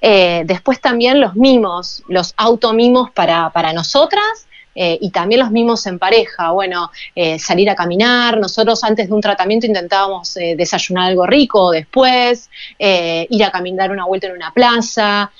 después 0.00 0.80
también 0.80 1.20
los 1.20 1.34
mimos, 1.34 2.02
los 2.08 2.34
automimos 2.36 3.10
para, 3.10 3.50
para 3.50 3.72
nosotras 3.72 4.46
eh, 4.74 4.98
y 5.00 5.10
también 5.10 5.40
los 5.40 5.50
mismos 5.50 5.84
en 5.86 5.98
pareja, 5.98 6.52
bueno, 6.52 6.90
eh, 7.14 7.38
salir 7.38 7.68
a 7.70 7.74
caminar, 7.74 8.38
nosotros 8.38 8.84
antes 8.84 9.08
de 9.08 9.14
un 9.14 9.20
tratamiento 9.20 9.66
intentábamos 9.66 10.36
eh, 10.36 10.54
desayunar 10.56 11.08
algo 11.08 11.26
rico 11.26 11.72
después, 11.72 12.48
ir 12.78 13.44
a 13.44 13.50
caminar 13.50 13.90
una 13.90 14.06
vuelta 14.06 14.28
en 14.28 14.34
una 14.34 14.52
plaza, 14.52 15.30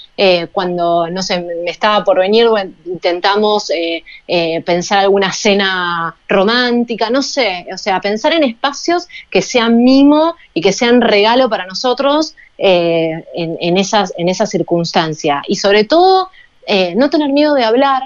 cuando, 0.53 1.09
no 1.09 1.23
sé, 1.23 1.40
me 1.40 1.71
estaba 1.71 2.05
por 2.05 2.19
venir, 2.19 2.47
intentamos 2.85 3.71
pensar 4.64 4.99
alguna 4.99 5.33
cena 5.33 6.14
romántica, 6.29 7.09
no 7.09 7.23
sé, 7.23 7.66
o 7.73 7.79
sea, 7.79 8.01
pensar 8.01 8.35
en 8.35 8.45
espacios 8.45 9.09
que 9.31 9.40
sean 9.40 9.83
mimo 9.83 10.37
y 10.53 10.61
que 10.61 10.73
sean 10.73 11.01
regalo 11.01 11.49
para 11.49 11.66
nosotros 11.66 12.35
en, 12.59 13.25
en, 13.35 13.77
esas, 13.79 14.12
en 14.19 14.29
esa 14.29 14.45
circunstancia. 14.45 15.43
Y 15.49 15.57
sobre 15.57 15.85
todo, 15.85 16.29
no 16.97 17.09
tener 17.11 17.31
miedo 17.31 17.55
de 17.55 17.64
hablar, 17.64 18.03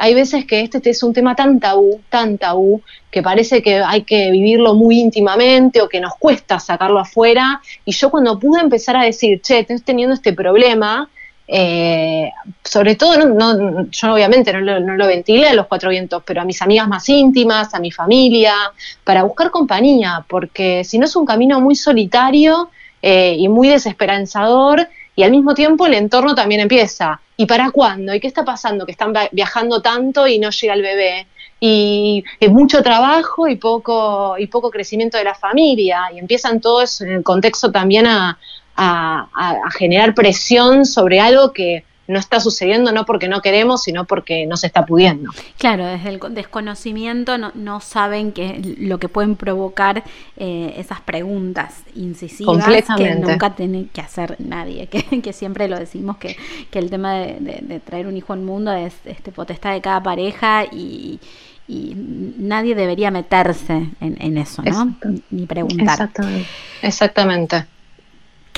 hay 0.00 0.14
veces 0.14 0.46
que 0.46 0.60
este, 0.60 0.88
es 0.88 1.02
un 1.02 1.12
tema 1.12 1.34
tan 1.34 1.58
tabú, 1.58 2.00
tan 2.08 2.38
tabú, 2.38 2.80
que 3.10 3.20
parece 3.20 3.60
que 3.62 3.82
hay 3.82 4.02
que 4.04 4.30
vivirlo 4.30 4.74
muy 4.74 5.00
íntimamente 5.00 5.82
o 5.82 5.88
que 5.88 6.00
nos 6.00 6.14
cuesta 6.14 6.60
sacarlo 6.60 7.00
afuera. 7.00 7.60
Y 7.84 7.90
yo 7.90 8.08
cuando 8.08 8.38
pude 8.38 8.60
empezar 8.60 8.96
a 8.96 9.02
decir, 9.02 9.42
che, 9.42 9.58
estoy 9.58 9.80
teniendo 9.80 10.14
este 10.14 10.32
problema, 10.32 11.10
eh, 11.48 12.30
sobre 12.62 12.94
todo, 12.94 13.26
no, 13.26 13.90
yo 13.90 14.14
obviamente 14.14 14.52
no 14.52 14.60
lo, 14.60 14.78
no 14.78 14.94
lo, 14.94 15.06
ventilé 15.08 15.48
a 15.48 15.54
los 15.54 15.66
cuatro 15.66 15.90
vientos, 15.90 16.22
pero 16.24 16.42
a 16.42 16.44
mis 16.44 16.62
amigas 16.62 16.86
más 16.86 17.08
íntimas, 17.08 17.74
a 17.74 17.80
mi 17.80 17.90
familia, 17.90 18.54
para 19.02 19.24
buscar 19.24 19.50
compañía, 19.50 20.24
porque 20.28 20.84
si 20.84 20.98
no 20.98 21.06
es 21.06 21.16
un 21.16 21.26
camino 21.26 21.60
muy 21.60 21.74
solitario 21.74 22.70
eh, 23.02 23.34
y 23.36 23.48
muy 23.48 23.68
desesperanzador 23.68 24.88
y 25.16 25.24
al 25.24 25.32
mismo 25.32 25.54
tiempo 25.54 25.86
el 25.86 25.94
entorno 25.94 26.36
también 26.36 26.60
empieza. 26.60 27.20
¿Y 27.40 27.46
para 27.46 27.70
cuándo? 27.70 28.12
¿Y 28.12 28.18
qué 28.18 28.26
está 28.26 28.44
pasando? 28.44 28.84
Que 28.84 28.90
están 28.90 29.14
viajando 29.30 29.80
tanto 29.80 30.26
y 30.26 30.40
no 30.40 30.50
llega 30.50 30.74
el 30.74 30.82
bebé. 30.82 31.28
Y 31.60 32.24
es 32.40 32.50
mucho 32.50 32.82
trabajo 32.82 33.46
y 33.46 33.54
poco, 33.54 34.36
y 34.36 34.48
poco 34.48 34.72
crecimiento 34.72 35.16
de 35.16 35.22
la 35.22 35.36
familia. 35.36 36.10
Y 36.12 36.18
empiezan 36.18 36.60
todos 36.60 37.00
en 37.00 37.10
el 37.10 37.22
contexto 37.22 37.70
también 37.70 38.08
a, 38.08 38.36
a 38.74 39.70
generar 39.70 40.16
presión 40.16 40.84
sobre 40.84 41.20
algo 41.20 41.52
que 41.52 41.84
no 42.08 42.18
está 42.18 42.40
sucediendo 42.40 42.90
no 42.90 43.04
porque 43.04 43.28
no 43.28 43.42
queremos, 43.42 43.82
sino 43.82 44.06
porque 44.06 44.46
no 44.46 44.56
se 44.56 44.66
está 44.66 44.86
pudiendo. 44.86 45.30
Claro, 45.58 45.86
desde 45.86 46.08
el 46.08 46.20
desconocimiento 46.30 47.36
no, 47.38 47.80
saben 47.80 48.32
que 48.32 48.76
lo 48.78 48.98
que 48.98 49.08
pueden 49.08 49.36
provocar 49.36 50.02
eh, 50.38 50.74
esas 50.78 51.00
preguntas 51.02 51.82
incisivas 51.94 52.64
que 52.96 53.14
nunca 53.14 53.54
tiene 53.54 53.88
que 53.92 54.00
hacer 54.00 54.36
nadie, 54.38 54.86
que, 54.88 55.32
siempre 55.32 55.68
lo 55.68 55.78
decimos 55.78 56.16
que, 56.16 56.36
el 56.72 56.90
tema 56.90 57.14
de, 57.14 57.82
traer 57.84 58.06
un 58.06 58.16
hijo 58.16 58.32
al 58.32 58.40
mundo 58.40 58.72
es 58.72 58.94
este, 59.04 59.32
potestad 59.32 59.72
de 59.72 59.80
cada 59.80 60.02
pareja 60.02 60.64
y, 60.64 61.20
nadie 61.68 62.74
debería 62.74 63.10
meterse 63.10 63.90
en, 64.00 64.38
eso, 64.38 64.62
¿no? 64.62 64.96
Ni 65.28 65.44
preguntar. 65.44 65.90
Exactamente. 65.90 66.48
Exactamente. 66.80 67.66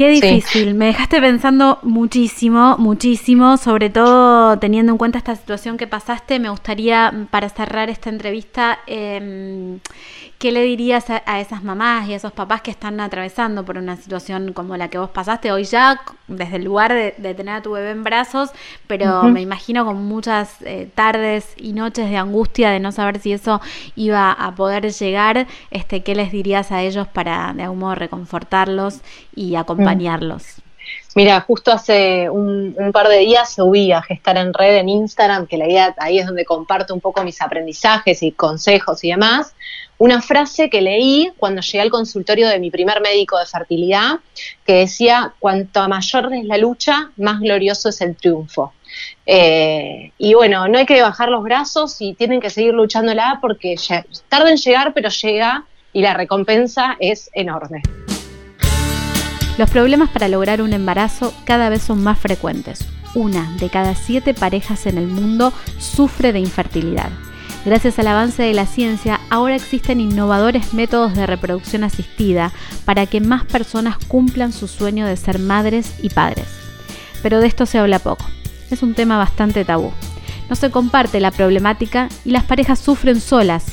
Qué 0.00 0.08
difícil, 0.08 0.72
me 0.72 0.86
dejaste 0.86 1.20
pensando 1.20 1.78
muchísimo, 1.82 2.78
muchísimo, 2.78 3.58
sobre 3.58 3.90
todo 3.90 4.58
teniendo 4.58 4.92
en 4.92 4.96
cuenta 4.96 5.18
esta 5.18 5.36
situación 5.36 5.76
que 5.76 5.86
pasaste, 5.86 6.38
me 6.38 6.48
gustaría 6.48 7.26
para 7.30 7.50
cerrar 7.50 7.90
esta 7.90 8.08
entrevista 8.08 8.78
eh, 8.86 9.76
¿Qué 10.40 10.53
le 10.53 10.62
dirías 10.62 11.05
a, 11.11 11.38
esas 11.38 11.62
mamás 11.62 12.09
y 12.09 12.14
a 12.14 12.16
esos 12.16 12.33
papás 12.33 12.62
que 12.62 12.70
están 12.70 12.98
atravesando 12.98 13.62
por 13.62 13.76
una 13.76 13.98
situación 13.98 14.55
como 14.55 14.74
la 14.79 14.88
que 14.88 14.96
vos 14.96 15.11
pasaste 15.11 15.53
hoy 15.53 15.64
ya, 15.64 16.00
desde 16.29 16.57
el 16.57 16.64
lugar 16.64 16.94
de, 16.94 17.35
tener 17.35 17.57
a 17.57 17.61
tu 17.61 17.72
bebé 17.72 17.90
en 17.90 18.03
brazos, 18.03 18.48
pero 18.87 19.24
me 19.24 19.42
imagino 19.42 19.85
con 19.85 20.03
muchas 20.03 20.62
eh, 20.62 20.88
tardes 20.94 21.53
y 21.59 21.74
noches 21.74 22.09
de 22.09 22.16
angustia 22.16 22.70
de 22.70 22.81
no 22.81 22.90
saber 22.90 23.18
si 23.18 23.35
eso 23.35 23.61
iba 23.96 24.33
a 24.33 24.55
poder 24.55 24.90
llegar? 24.90 25.46
Este, 25.70 26.03
¿Qué 26.03 26.14
les 26.14 26.33
dirías 26.33 26.72
a 26.72 26.81
ellos 26.81 27.07
para 27.07 27.53
de 27.53 27.64
algún 27.64 27.81
modo 27.81 27.96
reconfortarlos 27.96 29.00
y 29.37 29.57
acompañarlos? 29.57 30.62
Mira, 31.14 31.40
justo 31.42 31.70
hace 31.70 32.31
un, 32.31 32.74
par 32.94 33.09
de 33.09 33.18
días 33.18 33.55
subí 33.55 33.92
a 33.92 34.00
Gestar 34.00 34.38
en 34.38 34.55
Red 34.55 34.76
en 34.76 34.88
Instagram, 34.88 35.46
que 35.46 35.59
la 35.59 35.66
idea 35.66 35.94
ahí 35.98 36.18
es 36.18 36.26
donde 36.26 36.46
comparto 36.46 36.94
un 36.94 37.00
poco 37.00 37.22
mis 37.24 37.42
aprendizajes 37.42 38.22
y 38.22 38.33
consejos 38.33 39.05
y 39.05 39.11
demás, 39.11 39.55
una 40.00 40.22
frase 40.22 40.70
que 40.70 40.80
leí 40.80 41.30
cuando 41.36 41.60
llegué 41.60 41.82
al 41.82 41.90
consultorio 41.90 42.48
de 42.48 42.58
mi 42.58 42.70
primer 42.70 43.02
médico 43.02 43.38
de 43.38 43.44
fertilidad, 43.44 44.20
que 44.64 44.72
decía, 44.72 45.34
cuanto 45.38 45.86
mayor 45.90 46.32
es 46.32 46.44
la 46.46 46.56
lucha, 46.56 47.10
más 47.18 47.38
glorioso 47.38 47.90
es 47.90 48.00
el 48.00 48.16
triunfo. 48.16 48.72
Eh, 49.26 50.10
y 50.16 50.32
bueno, 50.32 50.66
no 50.68 50.78
hay 50.78 50.86
que 50.86 51.02
bajar 51.02 51.28
los 51.28 51.42
brazos 51.42 52.00
y 52.00 52.14
tienen 52.14 52.40
que 52.40 52.48
seguir 52.48 52.72
luchándola 52.72 53.40
porque 53.42 53.76
tarda 54.30 54.50
en 54.50 54.56
llegar, 54.56 54.94
pero 54.94 55.10
llega 55.10 55.66
y 55.92 56.00
la 56.00 56.14
recompensa 56.14 56.96
es 56.98 57.28
enorme. 57.34 57.82
Los 59.58 59.68
problemas 59.68 60.08
para 60.08 60.28
lograr 60.28 60.62
un 60.62 60.72
embarazo 60.72 61.34
cada 61.44 61.68
vez 61.68 61.82
son 61.82 62.02
más 62.02 62.18
frecuentes. 62.18 62.88
Una 63.14 63.54
de 63.58 63.68
cada 63.68 63.94
siete 63.94 64.32
parejas 64.32 64.86
en 64.86 64.96
el 64.96 65.08
mundo 65.08 65.52
sufre 65.78 66.32
de 66.32 66.38
infertilidad. 66.38 67.10
Gracias 67.66 67.98
al 67.98 68.06
avance 68.06 68.42
de 68.42 68.54
la 68.54 68.64
ciencia, 68.64 69.19
ahora 69.30 69.54
existen 69.54 70.00
innovadores 70.00 70.74
métodos 70.74 71.14
de 71.14 71.26
reproducción 71.26 71.84
asistida 71.84 72.52
para 72.84 73.06
que 73.06 73.20
más 73.20 73.44
personas 73.44 73.96
cumplan 73.96 74.52
su 74.52 74.68
sueño 74.68 75.06
de 75.06 75.16
ser 75.16 75.38
madres 75.38 75.94
y 76.02 76.10
padres. 76.10 76.46
Pero 77.22 77.40
de 77.40 77.46
esto 77.46 77.64
se 77.64 77.78
habla 77.78 78.00
poco. 78.00 78.26
Es 78.70 78.82
un 78.82 78.94
tema 78.94 79.16
bastante 79.16 79.64
tabú. 79.64 79.92
No 80.48 80.56
se 80.56 80.70
comparte 80.70 81.20
la 81.20 81.30
problemática 81.30 82.08
y 82.24 82.30
las 82.30 82.44
parejas 82.44 82.80
sufren 82.80 83.20
solas. 83.20 83.64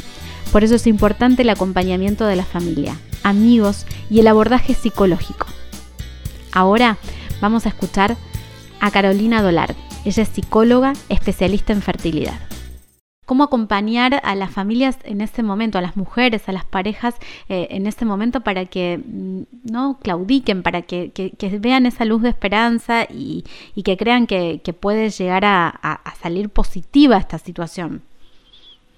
Por 0.52 0.64
eso 0.64 0.76
es 0.76 0.88
importante 0.88 1.42
el 1.42 1.50
acompañamiento 1.50 2.26
de 2.26 2.36
la 2.36 2.46
familia, 2.46 2.96
amigos 3.24 3.86
y 4.10 4.20
el 4.20 4.28
abordaje 4.28 4.76
psicológico. 4.76 5.48
Ahora 6.52 6.98
vamos 7.42 7.66
a 7.66 7.70
escuchar 7.70 8.16
a 8.80 8.92
Carolina 8.92 9.42
Dolar. 9.42 9.76
Ella 10.06 10.24
es 10.24 10.30
psicóloga, 10.30 10.94
especialista 11.10 11.74
en 11.74 11.82
fertilidad. 11.82 12.40
¿Cómo 13.28 13.44
acompañar 13.44 14.22
a 14.24 14.36
las 14.36 14.52
familias 14.52 14.98
en 15.04 15.20
este 15.20 15.44
momento, 15.44 15.78
a 15.78 15.82
las 15.82 15.98
mujeres, 15.98 16.48
a 16.48 16.54
las 16.54 16.64
parejas 16.64 17.14
eh, 17.50 17.68
en 17.72 17.86
este 17.86 18.06
momento 18.06 18.40
para 18.40 18.64
que 18.64 19.00
mm, 19.06 19.42
no 19.70 19.98
claudiquen, 20.02 20.64
para 20.64 20.84
que, 20.84 21.12
vean 21.60 21.86
esa 21.86 22.06
luz 22.06 22.22
de 22.22 22.30
esperanza 22.30 23.04
y, 23.04 23.44
que 23.84 23.98
crean 23.98 24.28
que, 24.28 24.62
puede 24.80 25.10
llegar 25.10 25.44
a, 25.44 26.00
salir 26.22 26.50
positiva 26.50 27.18
esta 27.18 27.38
situación? 27.38 28.02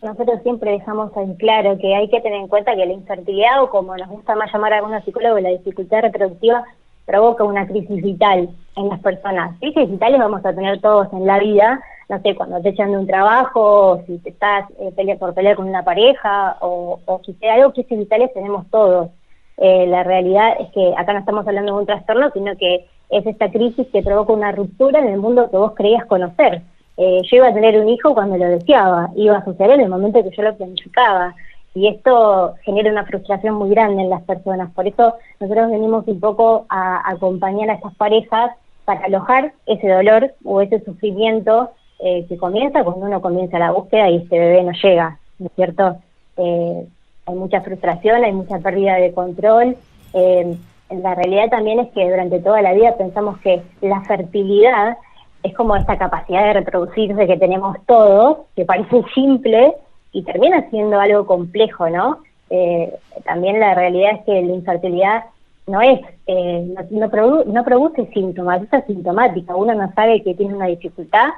Nosotros 0.03 0.43
siempre 0.43 0.73
dejamos 0.73 1.11
en 1.17 1.33
claro 1.33 1.79
que 1.79 1.95
hay 1.95 2.07
que 2.07 2.21
tener 2.21 2.39
en 2.39 2.47
cuenta 2.49 2.75
que 2.75 2.85
la 2.85 2.93
infertilidad, 2.93 3.63
o 3.63 3.71
como 3.71 3.97
nos 3.97 4.09
gusta 4.09 4.35
más 4.35 4.53
llamar 4.53 4.73
a 4.73 4.77
algunos 4.77 5.03
psicólogos, 5.05 5.41
la 5.41 5.49
dificultad 5.49 6.01
reproductiva, 6.01 6.65
provoca 7.07 7.43
una 7.43 7.65
crisis 7.65 8.03
vital 8.03 8.51
en 8.75 8.89
las 8.89 8.99
personas. 8.99 9.57
Crisis 9.59 9.89
vitales 9.89 10.19
vamos 10.19 10.45
a 10.45 10.53
tener 10.53 10.79
todos 10.81 11.11
en 11.13 11.25
la 11.25 11.39
vida, 11.39 11.81
no 12.09 12.19
sé, 12.21 12.35
cuando 12.35 12.59
te 12.59 12.69
echan 12.69 12.91
de 12.91 12.97
un 12.97 13.07
trabajo, 13.07 14.01
si 14.07 14.17
te 14.17 14.29
estás 14.29 14.65
eh, 14.79 15.15
por 15.17 15.35
pelear 15.35 15.55
con 15.55 15.69
una 15.69 15.83
pareja, 15.83 16.57
o, 16.59 16.99
o 17.05 17.21
si 17.23 17.33
sea 17.33 17.53
algo, 17.53 17.71
crisis 17.71 17.99
vitales 17.99 18.33
tenemos 18.33 18.65
todos. 18.71 19.09
Eh, 19.57 19.85
la 19.87 20.03
realidad 20.03 20.53
es 20.59 20.69
que 20.71 20.93
acá 20.97 21.13
no 21.13 21.19
estamos 21.19 21.47
hablando 21.47 21.73
de 21.73 21.79
un 21.79 21.85
trastorno, 21.85 22.31
sino 22.31 22.57
que 22.57 22.87
es 23.09 23.25
esta 23.25 23.51
crisis 23.51 23.87
que 23.91 24.01
provoca 24.01 24.33
una 24.33 24.51
ruptura 24.51 24.99
en 24.99 25.07
el 25.07 25.19
mundo 25.19 25.51
que 25.51 25.57
vos 25.57 25.73
creías 25.75 26.05
conocer. 26.05 26.61
eh, 26.97 27.21
yo 27.23 27.37
iba 27.37 27.47
a 27.47 27.53
tener 27.53 27.79
un 27.79 27.87
hijo 27.87 28.13
cuando 28.13 28.35
lo 28.37 28.45
deseaba, 28.45 29.09
iba 29.15 29.37
a 29.37 29.45
suceder 29.45 29.71
en 29.71 29.81
el 29.81 29.89
momento 29.89 30.21
que 30.23 30.35
yo 30.35 30.43
lo 30.43 30.55
planificaba. 30.55 31.33
Y 31.75 31.87
esto 31.87 32.55
genera 32.63 32.91
una 32.91 33.05
frustración 33.05 33.55
muy 33.55 33.69
grande 33.69 34.01
en 34.01 34.09
las 34.09 34.23
personas. 34.23 34.71
Por 34.71 34.87
eso 34.87 35.15
nosotros 35.39 35.69
venimos 35.69 36.07
un 36.07 36.19
poco 36.19 36.65
a 36.67 37.09
acompañar 37.09 37.69
a 37.69 37.75
estas 37.75 37.95
parejas 37.95 38.51
para 38.85 39.05
alojar 39.05 39.53
ese 39.65 39.87
dolor 39.87 40.33
o 40.43 40.61
ese 40.61 40.83
sufrimiento 40.83 41.69
eh, 41.99 42.25
que 42.27 42.37
comienza 42.37 42.83
cuando 42.83 43.05
uno 43.05 43.21
comienza 43.21 43.59
la 43.59 43.71
búsqueda 43.71 44.09
y 44.09 44.17
este 44.17 44.39
bebé 44.39 44.63
no 44.63 44.71
llega, 44.71 45.19
¿no 45.37 45.47
es 45.47 45.51
cierto? 45.53 45.97
Eh, 46.37 46.85
hay 47.25 47.35
mucha 47.35 47.61
frustración, 47.61 48.23
hay 48.23 48.33
mucha 48.33 48.59
pérdida 48.59 48.95
de 48.95 49.13
control. 49.13 49.75
Eh, 50.13 50.55
la 50.89 51.15
realidad 51.15 51.49
también 51.49 51.79
es 51.79 51.89
que 51.91 52.09
durante 52.09 52.39
toda 52.39 52.61
la 52.61 52.73
vida 52.73 52.97
pensamos 52.97 53.37
que 53.39 53.61
la 53.81 54.01
fertilidad 54.01 54.97
es 55.43 55.53
como 55.55 55.75
esta 55.75 55.97
capacidad 55.97 56.45
de 56.45 56.53
reproducirse 56.53 57.27
que 57.27 57.37
tenemos 57.37 57.77
todos, 57.85 58.39
que 58.55 58.65
parece 58.65 59.03
simple 59.13 59.75
y 60.11 60.23
termina 60.23 60.69
siendo 60.69 60.99
algo 60.99 61.25
complejo, 61.25 61.89
¿no? 61.89 62.19
Eh, 62.49 62.93
también 63.25 63.59
la 63.59 63.75
realidad 63.75 64.13
es 64.13 64.25
que 64.25 64.41
la 64.41 64.53
infertilidad 64.53 65.25
no 65.67 65.81
es, 65.81 65.99
eh, 66.25 66.75
no, 66.91 67.07
no, 67.45 67.63
produce 67.63 68.07
síntomas, 68.07 68.63
es 68.63 68.73
asintomática. 68.73 69.55
Uno 69.55 69.75
no 69.75 69.91
sabe 69.93 70.23
que 70.23 70.33
tiene 70.33 70.55
una 70.55 70.65
dificultad 70.65 71.29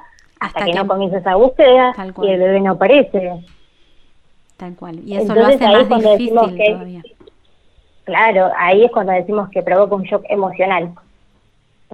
hasta, 0.42 0.64
que, 0.64 0.72
no 0.72 0.86
comienza 0.86 1.18
esa 1.18 1.36
búsqueda 1.36 1.94
y 2.22 2.28
el 2.28 2.38
bebé 2.38 2.60
no 2.60 2.72
aparece. 2.72 3.44
Tal 4.56 4.74
cual. 4.76 5.00
Y 5.04 5.16
eso 5.16 5.34
lo 5.34 5.46
hace 5.46 5.66
más 5.66 5.88
difícil 5.88 6.34
todavía. 6.34 7.02
Claro, 8.04 8.50
ahí 8.58 8.84
es 8.84 8.90
cuando 8.90 9.12
decimos 9.12 9.48
que 9.50 9.62
provoca 9.62 9.94
un 9.94 10.02
shock 10.02 10.24
emocional 10.28 10.92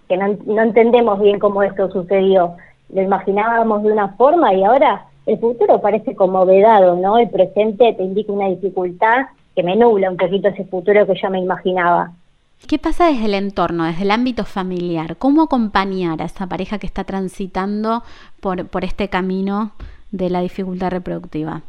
que 0.08 0.16
no, 0.16 0.37
no 0.46 0.62
entendemos 0.62 1.20
bien 1.20 1.38
cómo 1.38 1.62
esto 1.62 1.90
sucedió. 1.90 2.56
Lo 2.92 3.02
imaginábamos 3.02 3.82
de 3.82 3.92
una 3.92 4.08
forma 4.16 4.54
y 4.54 4.64
ahora 4.64 5.06
el 5.26 5.38
futuro 5.38 5.80
parece 5.80 6.16
como 6.16 6.46
vedado, 6.46 6.96
¿no? 6.96 7.18
El 7.18 7.28
presente 7.28 7.92
te 7.92 8.02
indica 8.02 8.32
una 8.32 8.48
dificultad 8.48 9.26
que 9.54 9.62
me 9.62 9.76
nubla 9.76 10.11
un 10.11 10.16
poquito 10.16 10.48
ese 10.48 10.64
futuro 10.64 11.06
que 11.06 11.20
yo 11.20 11.30
me 11.30 11.40
imaginaba. 11.40 12.12
¿Qué 12.66 12.79
pasa 12.79 13.07
desde 13.07 13.27
el 13.27 13.35
entorno, 13.35 13.85
desde 13.85 14.03
el 14.03 14.11
ámbito 14.11 14.44
familiar? 14.44 15.16
¿Cómo 15.16 15.42
acompañar 15.42 16.21
a 16.21 16.25
esa 16.25 16.47
pareja 16.47 16.79
que 16.79 16.87
está 16.87 17.05
transitando 17.05 18.03
por, 18.40 18.66
por 18.68 18.85
este 18.85 19.09
camino 19.09 19.73
de 20.11 20.31
la 20.31 20.40
dificultad 20.40 20.90
reproductiva? 20.90 21.62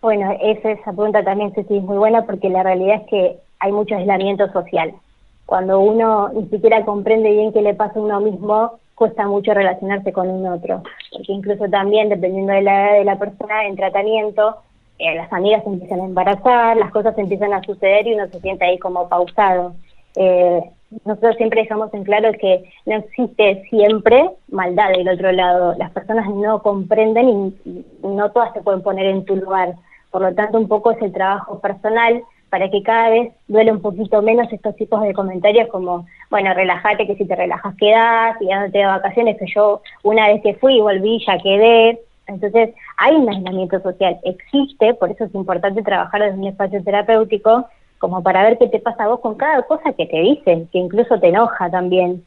Bueno, 0.00 0.32
esa, 0.40 0.70
esa 0.70 0.92
pregunta 0.92 1.22
también 1.22 1.52
es 1.54 1.70
muy 1.70 1.96
buena 1.96 2.24
porque 2.24 2.48
la 2.48 2.62
realidad 2.62 3.02
es 3.02 3.08
que 3.08 3.36
hay 3.60 3.72
mucho 3.72 3.94
aislamiento 3.94 4.50
social 4.52 4.94
cuando 5.52 5.80
uno 5.80 6.30
ni 6.30 6.46
siquiera 6.48 6.82
comprende 6.84 7.30
bien 7.30 7.52
qué 7.52 7.60
le 7.60 7.74
pasa 7.74 7.98
a 7.98 8.02
uno 8.02 8.20
mismo, 8.20 8.78
cuesta 8.94 9.26
mucho 9.26 9.52
relacionarse 9.52 10.10
con 10.10 10.30
un 10.30 10.46
otro. 10.46 10.82
Porque 11.10 11.30
incluso 11.32 11.68
también, 11.68 12.08
dependiendo 12.08 12.54
de 12.54 12.62
la 12.62 12.88
edad 12.88 12.98
de 12.98 13.04
la 13.04 13.18
persona 13.18 13.66
en 13.66 13.76
tratamiento, 13.76 14.56
eh, 14.98 15.14
las 15.14 15.32
amigas 15.32 15.64
se 15.64 15.70
empiezan 15.70 16.00
a 16.00 16.04
embarazar, 16.04 16.76
las 16.76 16.90
cosas 16.90 17.16
empiezan 17.18 17.52
a 17.52 17.62
suceder 17.62 18.06
y 18.06 18.14
uno 18.14 18.26
se 18.28 18.40
siente 18.40 18.64
ahí 18.64 18.78
como 18.78 19.08
pausado. 19.08 19.74
Eh, 20.16 20.62
nosotros 21.04 21.36
siempre 21.36 21.62
dejamos 21.62 21.92
en 21.94 22.04
claro 22.04 22.32
que 22.38 22.64
no 22.84 22.96
existe 22.96 23.64
siempre 23.70 24.30
maldad 24.48 24.90
del 24.90 25.08
otro 25.08 25.32
lado. 25.32 25.74
Las 25.78 25.90
personas 25.90 26.28
no 26.28 26.62
comprenden 26.62 27.54
y 27.64 27.84
no 28.02 28.30
todas 28.30 28.52
se 28.52 28.60
pueden 28.60 28.82
poner 28.82 29.06
en 29.06 29.24
tu 29.24 29.36
lugar. 29.36 29.74
Por 30.10 30.22
lo 30.22 30.34
tanto, 30.34 30.58
un 30.58 30.68
poco 30.68 30.90
es 30.90 31.00
el 31.00 31.12
trabajo 31.12 31.60
personal 31.60 32.22
para 32.50 32.70
que 32.70 32.82
cada 32.82 33.08
vez 33.08 33.32
duele 33.48 33.72
un 33.72 33.80
poquito 33.80 34.20
menos 34.20 34.52
estos 34.52 34.76
tipos 34.76 35.00
de 35.00 35.14
comentarios 35.14 35.68
como, 35.68 36.04
bueno, 36.30 36.52
relájate 36.52 37.06
que 37.06 37.16
si 37.16 37.24
te 37.24 37.34
relajas 37.34 37.74
quedás, 37.76 38.36
y 38.42 38.48
ya 38.48 38.60
no 38.60 38.70
te 38.70 38.76
de 38.76 38.84
vacaciones, 38.84 39.38
que 39.38 39.46
yo 39.54 39.80
una 40.02 40.28
vez 40.28 40.42
que 40.42 40.52
fui 40.56 40.76
y 40.76 40.82
volví 40.82 41.24
ya 41.26 41.38
quedé. 41.38 41.98
Entonces, 42.26 42.74
hay 42.96 43.14
un 43.16 43.28
aislamiento 43.28 43.80
social, 43.80 44.18
existe, 44.24 44.94
por 44.94 45.10
eso 45.10 45.24
es 45.24 45.34
importante 45.34 45.82
trabajar 45.82 46.22
desde 46.22 46.38
un 46.38 46.46
espacio 46.46 46.82
terapéutico, 46.82 47.66
como 47.98 48.22
para 48.22 48.42
ver 48.42 48.58
qué 48.58 48.68
te 48.68 48.80
pasa 48.80 49.04
a 49.04 49.08
vos 49.08 49.20
con 49.20 49.36
cada 49.36 49.62
cosa 49.62 49.92
que 49.92 50.06
te 50.06 50.20
dicen, 50.20 50.68
que 50.72 50.78
incluso 50.78 51.18
te 51.20 51.28
enoja 51.28 51.70
también. 51.70 52.24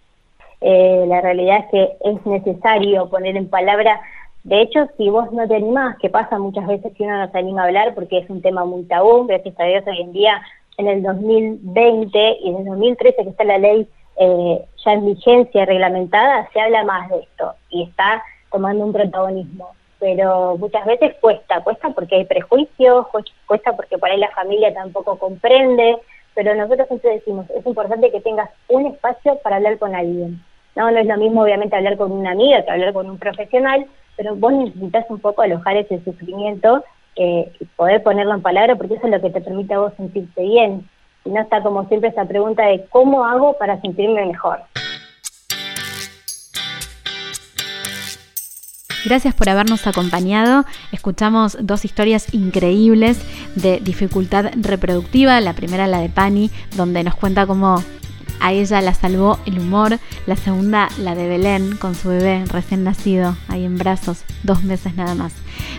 Eh, 0.62 1.06
la 1.08 1.22
realidad 1.22 1.60
es 1.60 1.66
que 1.72 1.98
es 2.10 2.26
necesario 2.26 3.10
poner 3.10 3.36
en 3.36 3.50
palabra 3.50 4.00
de 4.46 4.62
hecho, 4.62 4.88
si 4.96 5.10
vos 5.10 5.32
no 5.32 5.48
te 5.48 5.56
animás, 5.56 5.98
que 5.98 6.12
pasa 6.12 6.38
muchas 6.38 6.68
veces 6.68 6.94
que 6.94 7.04
uno 7.04 7.18
no 7.18 7.32
se 7.32 7.38
anima 7.40 7.64
a 7.64 7.66
hablar 7.66 7.96
porque 7.96 8.20
es 8.20 8.30
un 8.30 8.44
tema 8.44 8.64
muy 8.64 8.84
tabú, 8.84 9.26
gracias 9.26 9.60
a 9.60 9.64
Dios 9.64 9.84
hoy 9.88 10.02
en 10.02 10.14
día, 10.14 10.40
en 10.78 10.88
el 10.88 11.02
2020 11.02 12.38
y 12.44 12.50
en 12.50 12.58
el 12.58 12.66
2013 12.66 13.24
que 13.24 13.30
está 13.30 13.44
la 13.44 13.58
ley 13.58 13.88
eh, 14.18 14.66
ya 14.86 14.94
en 14.94 15.06
vigencia 15.08 15.66
reglamentada, 15.66 16.48
se 16.54 16.62
habla 16.62 16.84
más 16.84 17.10
de 17.10 17.22
esto 17.22 17.54
y 17.72 17.84
está 17.84 18.22
tomando 18.52 18.86
un 18.86 18.94
protagonismo. 18.94 19.72
Pero 20.06 20.56
muchas 20.58 20.86
veces 20.86 21.16
cuesta, 21.20 21.62
cuesta 21.62 21.90
porque 21.90 22.18
hay 22.18 22.26
prejuicios, 22.26 23.08
cuesta 23.48 23.76
porque 23.76 23.98
por 23.98 24.08
ahí 24.08 24.20
la 24.20 24.30
familia 24.30 24.72
tampoco 24.72 25.18
comprende, 25.18 25.98
pero 26.36 26.54
nosotros 26.54 26.88
siempre 26.90 27.16
decimos, 27.16 27.50
es 27.50 27.66
importante 27.66 28.12
que 28.12 28.22
tengas 28.22 28.52
un 28.68 28.86
espacio 28.86 29.40
para 29.40 29.56
hablar 29.56 29.80
con 29.80 29.96
alguien. 29.96 30.40
No, 30.76 30.92
no 30.92 31.00
es 31.00 31.08
lo 31.08 31.18
mismo 31.18 31.42
obviamente 31.42 31.76
hablar 31.76 31.98
con 31.98 32.12
una 32.12 32.34
amiga 32.34 32.64
que 32.64 32.70
hablar 32.70 32.94
con 32.94 33.10
un 33.10 33.18
profesional, 33.18 33.88
pero 34.16 34.36
vos 34.36 34.54
necesitas 34.54 35.08
un 35.10 35.18
poco 35.18 35.42
alojar 35.42 35.76
ese 35.76 36.00
sufrimiento 36.04 36.84
eh, 37.16 37.52
y 37.60 37.66
poder 37.66 38.04
ponerlo 38.04 38.36
en 38.36 38.44
palabra 38.44 38.76
porque 38.76 38.94
eso 38.94 39.08
es 39.08 39.12
lo 39.12 39.22
que 39.22 39.32
te 39.32 39.42
permite 39.42 39.74
a 39.74 39.80
vos 39.80 39.94
sentirte 39.98 40.44
bien. 40.44 40.88
Y 41.26 41.32
no 41.32 41.42
está 41.42 41.64
como 41.64 41.88
siempre 41.88 42.10
esa 42.10 42.26
pregunta 42.26 42.64
de 42.68 42.86
cómo 42.90 43.26
hago 43.26 43.58
para 43.58 43.82
sentirme 43.82 44.24
mejor. 44.24 44.60
Gracias 49.06 49.36
por 49.36 49.50
habernos 49.50 49.86
acompañado. 49.86 50.66
Escuchamos 50.92 51.56
dos 51.62 51.86
historias 51.86 52.34
increíbles 52.34 53.20
de 53.54 53.80
dificultad 53.80 54.52
reproductiva. 54.56 55.40
La 55.42 55.54
primera, 55.54 55.86
la 55.86 56.00
de 56.00 56.10
Pani, 56.10 56.50
donde 56.76 57.04
nos 57.04 57.14
cuenta 57.14 57.46
cómo 57.46 57.84
a 58.40 58.52
ella 58.52 58.82
la 58.82 58.96
salvó 58.96 59.38
el 59.46 59.60
humor, 59.60 60.00
la 60.26 60.36
segunda 60.36 60.90
la 60.98 61.14
de 61.14 61.28
Belén 61.28 61.78
con 61.78 61.94
su 61.94 62.10
bebé 62.10 62.46
recién 62.46 62.84
nacido 62.84 63.38
ahí 63.48 63.64
en 63.64 63.78
brazos, 63.78 64.24
dos 64.42 64.64
meses 64.64 64.96
nada 64.96 65.14
más. 65.14 65.34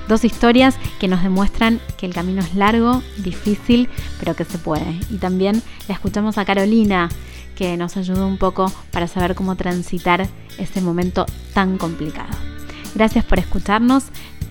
Dos 0.07 0.25
historias 0.25 0.77
que 1.01 1.09
nos 1.09 1.25
demuestran 1.25 1.81
que 1.99 2.07
el 2.07 2.15
camino 2.15 2.43
es 2.43 2.55
largo, 2.55 3.03
difícil, 3.19 3.89
pero 4.21 4.37
que 4.37 4.45
se 4.45 4.59
puede. 4.59 5.01
Y 5.11 5.17
también 5.17 5.63
la 5.89 5.95
escuchamos 5.95 6.39
a 6.39 6.45
Carolina, 6.45 7.09
que 7.57 7.77
nos 7.77 7.97
ayudó 7.97 8.25
un 8.25 8.39
poco 8.39 8.71
para 8.93 9.09
saber 9.09 9.35
cómo 9.35 9.57
transitar 9.57 10.29
ese 10.59 10.81
momento 10.81 11.27
tan 11.55 11.77
complicado. 11.77 12.56
Gracias 12.97 13.27
por 13.27 13.39
escucharnos. 13.39 14.05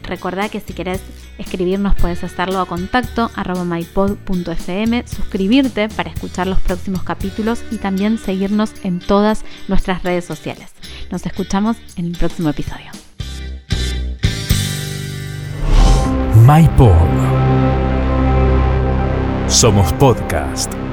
Recordá 0.03 0.49
que 0.49 0.59
si 0.59 0.73
querés 0.73 1.01
escribirnos 1.39 1.95
puedes 1.95 2.23
hacerlo 2.23 2.59
a 2.59 2.67
contacto 2.67 3.31
mypod.fm, 3.35 5.03
suscribirte 5.07 5.89
para 5.89 6.11
escuchar 6.11 6.45
los 6.45 6.59
próximos 6.59 7.01
capítulos 7.01 7.63
y 7.71 7.77
también 7.77 8.19
seguirnos 8.19 8.71
en 8.83 8.99
todas 8.99 9.43
nuestras 9.67 10.03
redes 10.03 10.25
sociales. 10.25 10.73
Nos 11.09 11.25
escuchamos 11.25 11.77
en 11.97 12.05
el 12.05 12.11
próximo 12.11 12.49
episodio. 12.49 12.91
MyPod. 16.45 16.93
Somos 19.47 19.91
podcast. 19.93 20.84